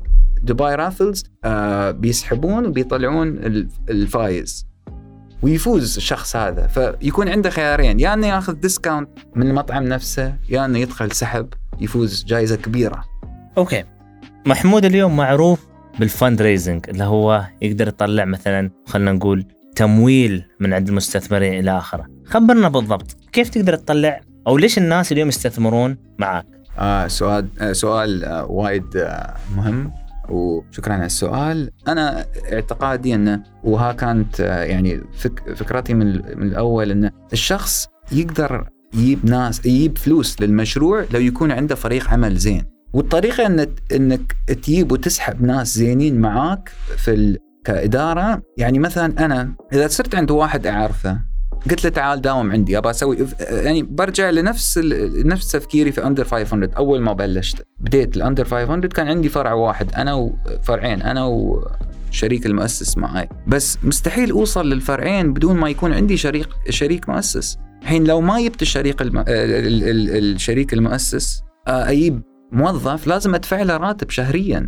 دبي 0.44 0.64
Raffles 0.76 1.24
آه، 1.46 1.92
بيسحبون 1.92 2.66
وبيطلعون 2.66 3.28
ال- 3.28 3.68
الفايز. 3.90 4.68
ويفوز 5.42 5.98
الشخص 5.98 6.36
هذا. 6.36 6.68
فيكون 6.68 7.30
عنده 7.30 7.50
خيارين. 7.50 8.00
يا 8.00 8.14
إنه 8.14 8.28
ياخذ 8.28 8.54
discount 8.54 9.10
من 9.36 9.48
المطعم 9.50 9.84
نفسه 9.84 10.36
يا 10.50 10.66
إنه 10.66 10.80
يدخل 10.80 11.12
سحب 11.12 11.48
يفوز 11.82 12.24
جائزه 12.26 12.56
كبيرة. 12.56 13.04
okay. 13.58 13.84
محمود 14.46 14.86
اليوم 14.86 15.16
معروف 15.18 15.68
بال 16.00 16.14
fund 16.14 16.42
raising 16.42 16.90
اللي 16.90 17.04
هو 17.04 17.44
يقدر 17.62 17.88
يطلع 17.88 18.26
مثلا 18.26 18.70
خلينا 18.88 19.12
نقول 19.12 19.46
تمويل 19.76 20.46
من 20.60 20.74
عند 20.74 20.88
المستثمرين 20.90 21.60
إلى 21.60 21.78
آخره. 21.78 22.08
خبرنا 22.26 22.70
بالضبط 22.70 23.18
كيف 23.32 23.50
تقدر 23.50 23.76
تطلع 23.76 24.22
أو 24.48 24.58
ليش 24.58 24.78
الناس 24.78 25.12
اليوم 25.12 25.28
يستثمرون 25.28 25.98
معك 26.20 26.46
آه 26.80 27.08
سؤال 27.08 27.48
آه 27.62 27.74
سؤال 27.74 28.26
آه 28.26 28.46
وايد 28.46 28.98
آه 28.98 29.34
مهم. 29.56 29.92
وشكرا 30.30 30.94
على 30.94 31.06
السؤال. 31.06 31.72
أنا 31.88 32.26
اعتقادي 32.54 33.16
انه 33.16 33.44
وها 33.64 33.94
كانت 33.94 34.42
آه 34.42 34.64
يعني 34.64 35.02
فك 35.18 35.54
فكرتي 35.56 35.94
من, 35.94 36.08
من 36.38 36.48
الأول 36.48 36.92
انه 36.92 37.12
الشخص 37.34 37.88
يقدر 38.12 38.70
يجيب 38.94 39.26
ناس 39.26 39.66
يجيب 39.66 39.98
فلوس 39.98 40.42
للمشروع 40.42 41.06
لو 41.14 41.20
يكون 41.20 41.52
عنده 41.52 41.76
فريق 41.76 42.10
عمل 42.10 42.36
زين. 42.36 42.66
والطريقة 42.94 43.46
انك 43.46 43.70
إنك 43.92 44.36
تجيب 44.48 44.92
وتسحب 44.92 45.42
ناس 45.42 45.76
زينين 45.76 46.22
معاك 46.22 46.70
في 46.98 47.38
كإدارة. 47.66 48.42
يعني 48.58 48.80
مثلا 48.80 49.26
أنا 49.26 49.54
إذا 49.74 49.88
صرت 49.88 50.16
عند 50.16 50.32
واحد 50.32 50.68
أعرفه 50.68 51.20
قلت 51.70 51.84
له 51.84 51.90
تعال 51.90 52.22
داوم 52.22 52.52
عندي 52.52 52.78
ابى 52.78 52.90
أسوي 52.90 53.18
يعني 53.40 53.84
برجع 53.84 54.30
لنفس 54.30 54.78
نفس 55.26 55.52
تفكيري 55.52 55.92
في 55.92 56.08
Under 56.08 56.24
500 56.26 56.70
أول 56.78 57.02
ما 57.02 57.14
بلشت 57.14 57.68
بديت 57.80 58.18
ال 58.18 58.22
Under 58.22 58.46
500 58.46 58.90
كان 58.90 59.08
عندي 59.08 59.30
فرع 59.30 59.54
واحد 59.54 59.94
أنا 59.96 60.14
وفرعين 60.14 61.02
أنا 61.02 61.26
وشريك 61.26 62.46
المؤسس 62.46 62.98
معي 62.98 63.30
بس 63.48 63.78
مستحيل 63.84 64.32
أوصل 64.32 64.70
للفرعين 64.70 65.34
بدون 65.34 65.58
ما 65.58 65.70
يكون 65.70 65.94
عندي 65.94 66.18
شريك 66.18 66.48
شريك 66.70 67.10
مؤسس. 67.10 67.58
الحين 67.82 68.04
لو 68.04 68.22
ما 68.22 68.42
جبت 68.42 68.62
الشريك 68.62 69.02
الم... 69.02 69.24
الشريك 69.28 70.74
المؤسس 70.74 71.42
أجيب 71.68 72.22
موظف 72.52 73.08
لازم 73.08 73.36
أدفع 73.36 73.62
له 73.62 73.78
راتب 73.78 74.10
شهريا. 74.10 74.66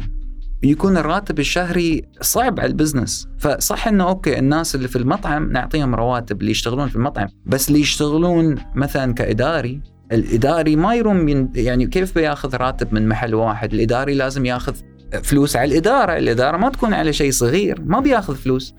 يكون 0.64 0.98
الراتب 0.98 1.40
الشهري 1.40 2.04
صعب 2.22 2.60
على 2.60 2.70
ال 2.70 2.75
business. 2.75 3.28
فصح 3.40 3.88
إنه 3.88 4.08
okay 4.08 4.40
الناس 4.40 4.76
اللي 4.76 4.88
في 4.88 4.96
المطعم 4.96 5.52
نعطيهم 5.52 5.96
رواتب 5.96 6.42
اللي 6.42 6.52
يشتغلون 6.52 6.88
في 6.88 6.96
المطعم 6.96 7.28
بس 7.46 7.68
اللي 7.68 7.80
يشتغلون 7.80 8.56
مثلا 8.76 9.14
كإداري 9.14 9.82
الإداري 10.12 10.76
ما 10.76 10.96
يروم 10.96 11.52
يعني 11.56 11.88
كيف 11.88 12.16
بياخذ 12.16 12.56
راتب 12.56 12.94
من 12.94 13.08
محل 13.08 13.36
واحد؟ 13.36 13.74
الإداري 13.74 14.14
لازم 14.14 14.46
ياخذ 14.46 14.76
فلوس 15.24 15.56
على 15.56 15.72
الإدارة، 15.72 16.18
الإدارة 16.18 16.58
ما 16.58 16.70
تكون 16.70 16.94
على 16.94 17.14
شيء 17.14 17.32
صغير، 17.32 17.82
ما 17.86 18.00
بياخذ 18.00 18.36
فلوس. 18.36 18.76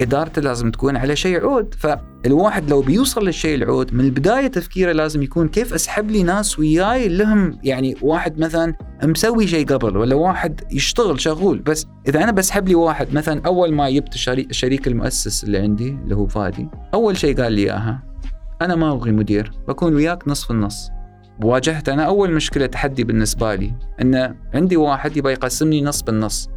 إدارته 0.00 0.42
لازم 0.42 0.70
تكون 0.70 0.96
على 0.96 1.16
شيء 1.16 1.40
عود، 1.40 1.74
فالواحد 1.74 2.70
لو 2.70 2.82
بيوصل 2.82 3.26
للشيء 3.26 3.54
العود 3.54 3.94
من 3.94 4.04
البداية 4.04 4.46
تفكيره 4.46 4.92
لازم 4.92 5.22
يكون 5.22 5.48
كيف 5.48 5.74
أسحب 5.74 6.10
لي 6.10 6.22
ناس 6.22 6.58
وياي 6.58 7.08
لهم 7.08 7.58
يعني 7.64 7.96
واحد 8.02 8.38
مثلا 8.38 8.74
مسوي 9.04 9.46
شيء 9.46 9.66
قبل 9.66 9.96
ولا 9.96 10.14
واحد 10.14 10.60
يشتغل 10.72 11.20
شغول 11.20 11.58
بس 11.58 11.86
إذا 12.08 12.24
أنا 12.24 12.32
بسحب 12.32 12.68
لي 12.68 12.74
واحد 12.74 13.14
مثلا 13.14 13.42
أول 13.46 13.72
ما 13.72 13.90
جبت 13.90 14.14
الشريك 14.38 14.88
المؤسس 14.88 15.44
اللي 15.44 15.58
عندي 15.58 15.88
اللي 15.88 16.16
هو 16.16 16.26
فادي، 16.26 16.68
أول 16.94 17.16
شيء 17.16 17.42
قال 17.42 17.52
لي 17.52 17.62
إياها 17.62 18.02
أنا 18.62 18.74
ما 18.74 18.92
أبغي 18.92 19.12
مدير، 19.12 19.52
بكون 19.68 19.94
وياك 19.94 20.28
نصف 20.28 20.50
النص. 20.50 20.90
واجهت 21.42 21.88
أنا 21.88 22.02
أول 22.02 22.32
مشكلة 22.32 22.66
تحدي 22.66 23.04
بالنسبة 23.04 23.54
لي 23.54 23.72
إن 24.02 24.34
عندي 24.54 24.76
واحد 24.76 25.16
يبغى 25.16 25.32
يقسمني 25.32 25.82
نص 25.82 26.02
بالنص. 26.02 26.48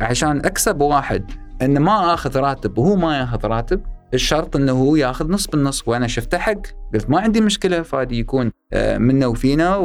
عشان 0.00 0.38
أكسب 0.38 0.80
واحد 0.80 1.30
ان 1.62 1.78
ما 1.78 2.14
آخذ 2.14 2.38
راتب 2.38 2.78
وهو 2.78 2.96
ما 2.96 3.18
ياخذ 3.18 3.46
راتب 3.46 3.80
الشرط 4.14 4.56
إنه 4.56 4.72
هو 4.72 4.96
ياخذ 4.96 5.30
نص 5.30 5.46
بالنص. 5.46 5.88
وأنا 5.88 6.06
شفته 6.06 6.38
حق 6.38 6.60
قلت 6.94 7.10
ما 7.10 7.20
عندي 7.20 7.40
مشكلة 7.40 7.82
فادي 7.82 8.18
يكون 8.18 8.50
آه، 8.72 8.98
منا 8.98 9.26
وفينا 9.26 9.76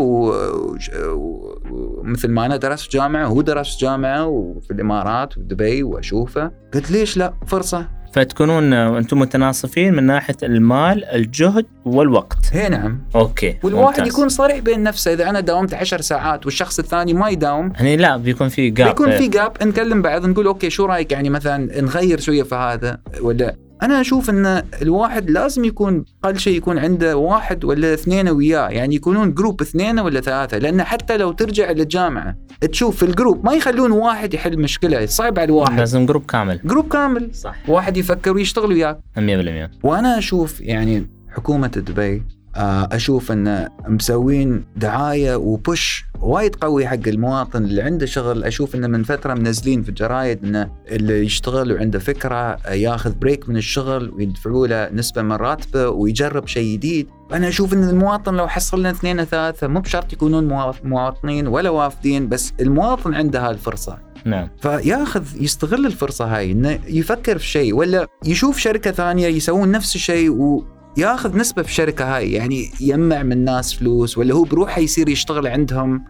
ومثل 1.12 2.32
ما 2.32 2.46
أنا 2.46 2.58
درست 2.58 2.92
جامعة 2.92 3.30
وهو 3.30 3.42
درس 3.42 3.78
جامعة 3.78 4.26
وفي 4.26 4.72
الإمارات 4.72 5.38
ودبي 5.38 5.84
وأشوفه. 5.84 6.52
قلت 6.74 6.92
ليش 6.92 7.18
لا؟ 7.18 7.34
فرصة. 7.48 7.99
فتكونون 8.13 8.74
أنتم 8.74 9.19
متناصفين 9.19 9.93
من 9.93 10.04
ناحية 10.04 10.36
المال، 10.43 11.06
الجهد 11.06 11.65
والوقت. 11.86 12.38
هي 12.52 12.69
نعم. 12.69 13.02
okay. 13.15 13.58
والواحد 13.63 14.00
ممتاز. 14.00 14.13
يكون 14.13 14.30
صريح 14.30 14.60
بين 14.60 14.84
نفسه 14.84 15.13
إذا 15.13 15.30
أنا 15.30 15.39
داومت 15.39 15.74
10 15.74 16.02
ساعات 16.02 16.45
والشخص 16.45 16.80
الثاني 16.80 17.13
ما 17.13 17.30
يداوم. 17.30 17.74
يعني 17.76 17.98
لا 17.98 18.17
بيكون 18.17 18.50
في 18.50 18.69
gap. 18.69 18.88
بيكون 18.88 19.12
في 19.12 19.28
gap 19.28 19.52
نكلم 19.62 20.02
بعض 20.02 20.26
نقول 20.26 20.45
okay 20.45 20.69
شو 20.69 20.86
رأيك 20.86 21.12
يعني 21.12 21.30
مثلا 21.30 21.82
نغير 21.82 22.19
شوية 22.19 22.43
في 22.43 22.56
هذا 22.56 23.00
ولا 23.22 23.56
أنا 23.82 24.02
أشوف 24.02 24.30
إن 24.30 24.63
الواحد 24.82 25.30
لازم 25.30 25.65
يكون 25.65 26.06
أقل 26.24 26.39
شيء 26.39 26.58
يكون 26.58 26.78
عنده 26.78 27.18
واحد 27.18 27.65
ولا 27.65 27.94
اثنين 27.94 28.30
وياه 28.30 28.70
يعني 28.70 28.96
يكونون 28.96 29.34
group 29.34 29.62
اثنين 29.62 30.00
ولا 30.00 30.22
ثلاثة 30.22 30.58
لأن 30.58 30.84
حتى 30.84 31.18
لو 31.18 31.32
ترجع 31.32 31.72
للجامعة 31.72 32.36
تشوف 32.72 32.98
في 32.98 33.04
ال 33.04 33.11
group 33.11 33.45
ما 33.46 33.54
يخلون 33.54 33.92
واحد 33.92 34.34
يحل 34.34 34.60
مشكلة 34.60 35.06
صعب 35.06 35.39
على 35.39 35.46
الواحد. 35.46 35.80
لازم 35.80 36.06
group 36.06 36.26
كامل. 36.26 36.60
group 36.65 36.88
كامل. 36.88 37.30
صح. 37.34 37.56
واحد 37.70 37.98
يفكر 37.98 38.34
ويشتغل 38.34 38.72
وياك. 38.72 39.00
100% 39.18 39.70
وأنا 39.84 40.18
أشوف 40.18 40.62
يعني 40.62 41.10
حكومة 41.30 41.68
دبي 41.68 42.24
أشوف 42.56 43.32
إن 43.32 43.68
مسوين 43.88 44.66
دعاية 44.76 45.36
و 45.36 45.50
push 45.50 46.06
وايد 46.22 46.56
قوي 46.56 46.88
حق 46.88 47.08
المواطن 47.08 47.64
اللي 47.64 47.82
عنده 47.82 48.06
شغل. 48.06 48.44
أشوف 48.44 48.76
انه 48.76 48.88
من 48.88 49.04
فترة 49.04 49.34
منزلين 49.34 49.84
في 49.84 49.90
الجرايد 49.90 50.46
انه 50.46 50.72
اللي 50.92 51.26
يشتغل 51.26 51.74
وعنده 51.74 52.00
فكرة 52.00 52.36
آه، 52.36 52.74
ياخذ 52.74 53.14
break 53.15 53.50
من 53.50 53.58
الشغل 53.58 54.10
ويدفعوا 54.10 54.68
له 54.68 54.90
نسبة 54.90 55.22
من 55.22 55.32
راتبه 55.32 55.90
ويجرب 55.90 56.48
شيء 56.48 56.74
جديد. 56.74 57.08
أنا 57.34 57.48
أشوف 57.48 57.74
إن 57.74 57.90
المواطن 57.90 58.34
لو 58.34 58.48
حصل 58.48 58.80
لنا 58.80 58.92
اثنين 58.92 59.24
ثلاثة 59.24 59.68
مو 59.68 59.80
بشرط 59.80 60.14
يكونون 60.14 60.74
مواطنين 60.84 61.48
ولا 61.48 61.70
وافدين 61.70 62.30
بس 62.30 62.54
المواطن 62.60 63.14
عنده 63.14 63.50
هالفرصة. 63.50 63.98
نعم. 64.26 64.50
فياخذ 64.62 65.24
يستغل 65.42 65.86
الفرصة 65.86 66.26
هاي 66.38 66.52
إنه 66.52 66.80
يفكر 66.88 67.38
في 67.38 67.48
شيء 67.48 67.76
ولا 67.76 68.08
يشوف 68.26 68.58
شركة 68.58 68.92
ثانية 68.92 69.28
يسوون 69.28 69.72
نفس 69.72 69.96
الشيء 69.96 70.30
و 70.30 70.64
ياخذ 70.97 71.38
نسبة 71.38 71.62
في 71.62 71.69
الشركة 71.69 72.15
هاي 72.15 72.32
يعني 72.32 72.71
يجمع 72.82 73.23
من 73.23 73.32
الناس 73.32 73.73
فلوس 73.73 74.17
ولا 74.17 74.34
هو 74.34 74.43
بروحه 74.43 74.82
يصير 74.82 75.10
يشتغل 75.10 75.47
عندهم 75.47 76.06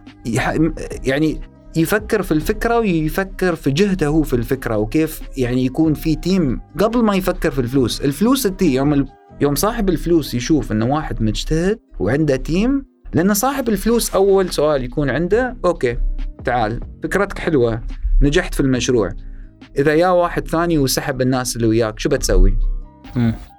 يعني 1.04 1.40
يفكر 1.76 2.22
في 2.22 2.32
الفكرة 2.32 2.78
ويفكر 2.78 3.54
في 3.54 3.70
جهده 3.70 4.06
هو 4.06 4.22
في 4.22 4.34
الفكرة 4.36 4.76
وكيف 4.76 5.20
يعني 5.36 5.64
يكون 5.64 5.94
في 5.94 6.16
team 6.16 6.60
قبل 6.78 7.04
ما 7.04 7.14
يفكر 7.14 7.50
في 7.50 7.60
الفلوس، 7.60 8.00
الفلوس 8.00 8.42
تي 8.42 8.74
يوم 8.74 9.04
يوم 9.40 9.54
صاحب 9.54 9.88
الفلوس 9.88 10.34
يشوف 10.34 10.72
إنه 10.72 10.86
واحد 10.86 11.22
مجتهد 11.22 11.78
وعنده 11.98 12.36
team 12.36 12.84
لأن 13.14 13.34
صاحب 13.34 13.68
الفلوس 13.68 14.14
أول 14.14 14.50
سؤال 14.50 14.84
يكون 14.84 15.10
عنده 15.10 15.56
okay 15.64 15.96
تعال 16.44 16.80
فكرتك 17.02 17.38
حلوة 17.38 17.80
نجحت 18.22 18.54
في 18.54 18.60
المشروع. 18.60 19.12
إذا 19.78 19.94
يا 19.94 20.08
واحد 20.08 20.48
ثاني 20.48 20.78
وسحب 20.78 21.20
الناس 21.20 21.56
اللي 21.56 21.66
وياك 21.66 21.98
شو 21.98 22.08
بتسوي؟ 22.08 22.56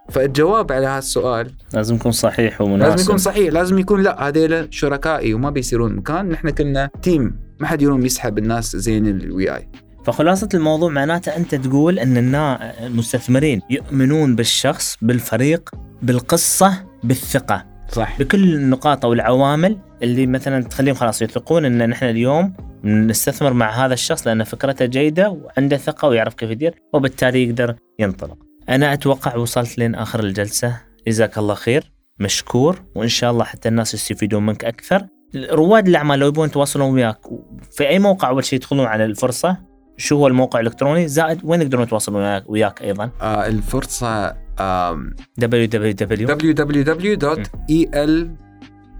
فالجواب 0.09 0.71
على 0.71 0.87
هذا 0.87 0.97
السؤال 0.97 1.51
لازم 1.73 1.95
يكون 1.95 2.11
صحيح 2.11 2.61
ومناسب. 2.61 2.91
لازم 2.91 3.03
يكون 3.03 3.17
صحيح 3.17 3.53
لازم 3.53 3.79
يكون 3.79 4.03
لا 4.03 4.27
هذيلا 4.27 4.67
شركائي 4.71 5.33
وما 5.33 5.49
بيصيرون 5.49 5.95
مكان 5.95 6.29
نحن 6.29 6.49
كلنا 6.49 6.89
team 7.01 7.39
ما 7.59 7.67
حد 7.67 7.81
يروم 7.81 8.05
يسحب 8.05 8.37
الناس 8.37 8.75
زين 8.75 9.07
اللي 9.07 9.31
وياي 9.31 9.69
فخلاصة 10.05 10.49
الموضوع 10.53 10.89
معناته 10.89 11.35
أنت 11.35 11.55
تقول 11.55 11.99
أن 11.99 12.35
المستثمرين 12.85 13.61
يؤمنون 13.69 14.35
بالشخص 14.35 14.97
بالفريق 15.01 15.69
بالقصة 16.01 16.83
بالثقة. 17.03 17.65
صح. 17.91 18.19
بكل 18.19 18.55
النقاط 18.55 19.05
أو 19.05 19.13
العوامل 19.13 19.77
اللي 20.03 20.25
مثلا 20.25 20.63
تخليهم 20.63 20.95
خلاص 20.95 21.21
يثقون 21.21 21.65
أن 21.65 21.89
نحن 21.89 22.05
اليوم 22.05 22.53
نستثمر 22.83 23.53
مع 23.53 23.85
هذا 23.85 23.93
الشخص 23.93 24.27
لأن 24.27 24.43
فكرته 24.43 24.85
جيدة 24.85 25.29
وعنده 25.29 25.77
ثقة 25.77 26.07
ويعرف 26.07 26.33
كيف 26.33 26.49
يدير 26.49 26.75
وبالتالي 26.93 27.43
يقدر 27.43 27.75
ينطلق. 27.99 28.37
أنا 28.71 28.93
أتوقع 28.93 29.35
وصلت 29.35 29.77
لين 29.77 29.95
آخر 29.95 30.19
الجلسة. 30.19 30.77
جزاك 31.07 31.37
الله 31.37 31.53
خير. 31.53 31.91
مشكور. 32.19 32.81
وإن 32.95 33.07
شاء 33.07 33.31
الله 33.31 33.43
حتى 33.43 33.69
الناس 33.69 33.93
يستفيدون 33.93 34.45
منك 34.45 34.65
أكثر. 34.65 35.07
رواد 35.35 35.87
الأعمال 35.87 36.19
لو 36.19 36.27
يبون 36.27 36.47
يتواصلون 36.47 36.93
وياك 36.93 37.17
في 37.71 37.87
أي 37.87 37.99
موقع 37.99 38.29
أول 38.29 38.45
شيء 38.45 38.59
يدخلون 38.59 38.85
على 38.85 39.05
الفرصة؟ 39.05 39.57
شو 39.97 40.17
هو 40.17 40.27
الموقع 40.27 40.59
الإلكتروني؟ 40.59 41.07
زائد 41.07 41.41
وين 41.43 41.61
يقدرون 41.61 41.83
يتواصلون 41.83 42.21
وياك, 42.21 42.49
وياك 42.49 42.81
أيضا؟ 42.81 43.11
آه 43.21 43.47
الفرصة 43.47 44.35
آم 44.59 45.15
www 45.41 46.31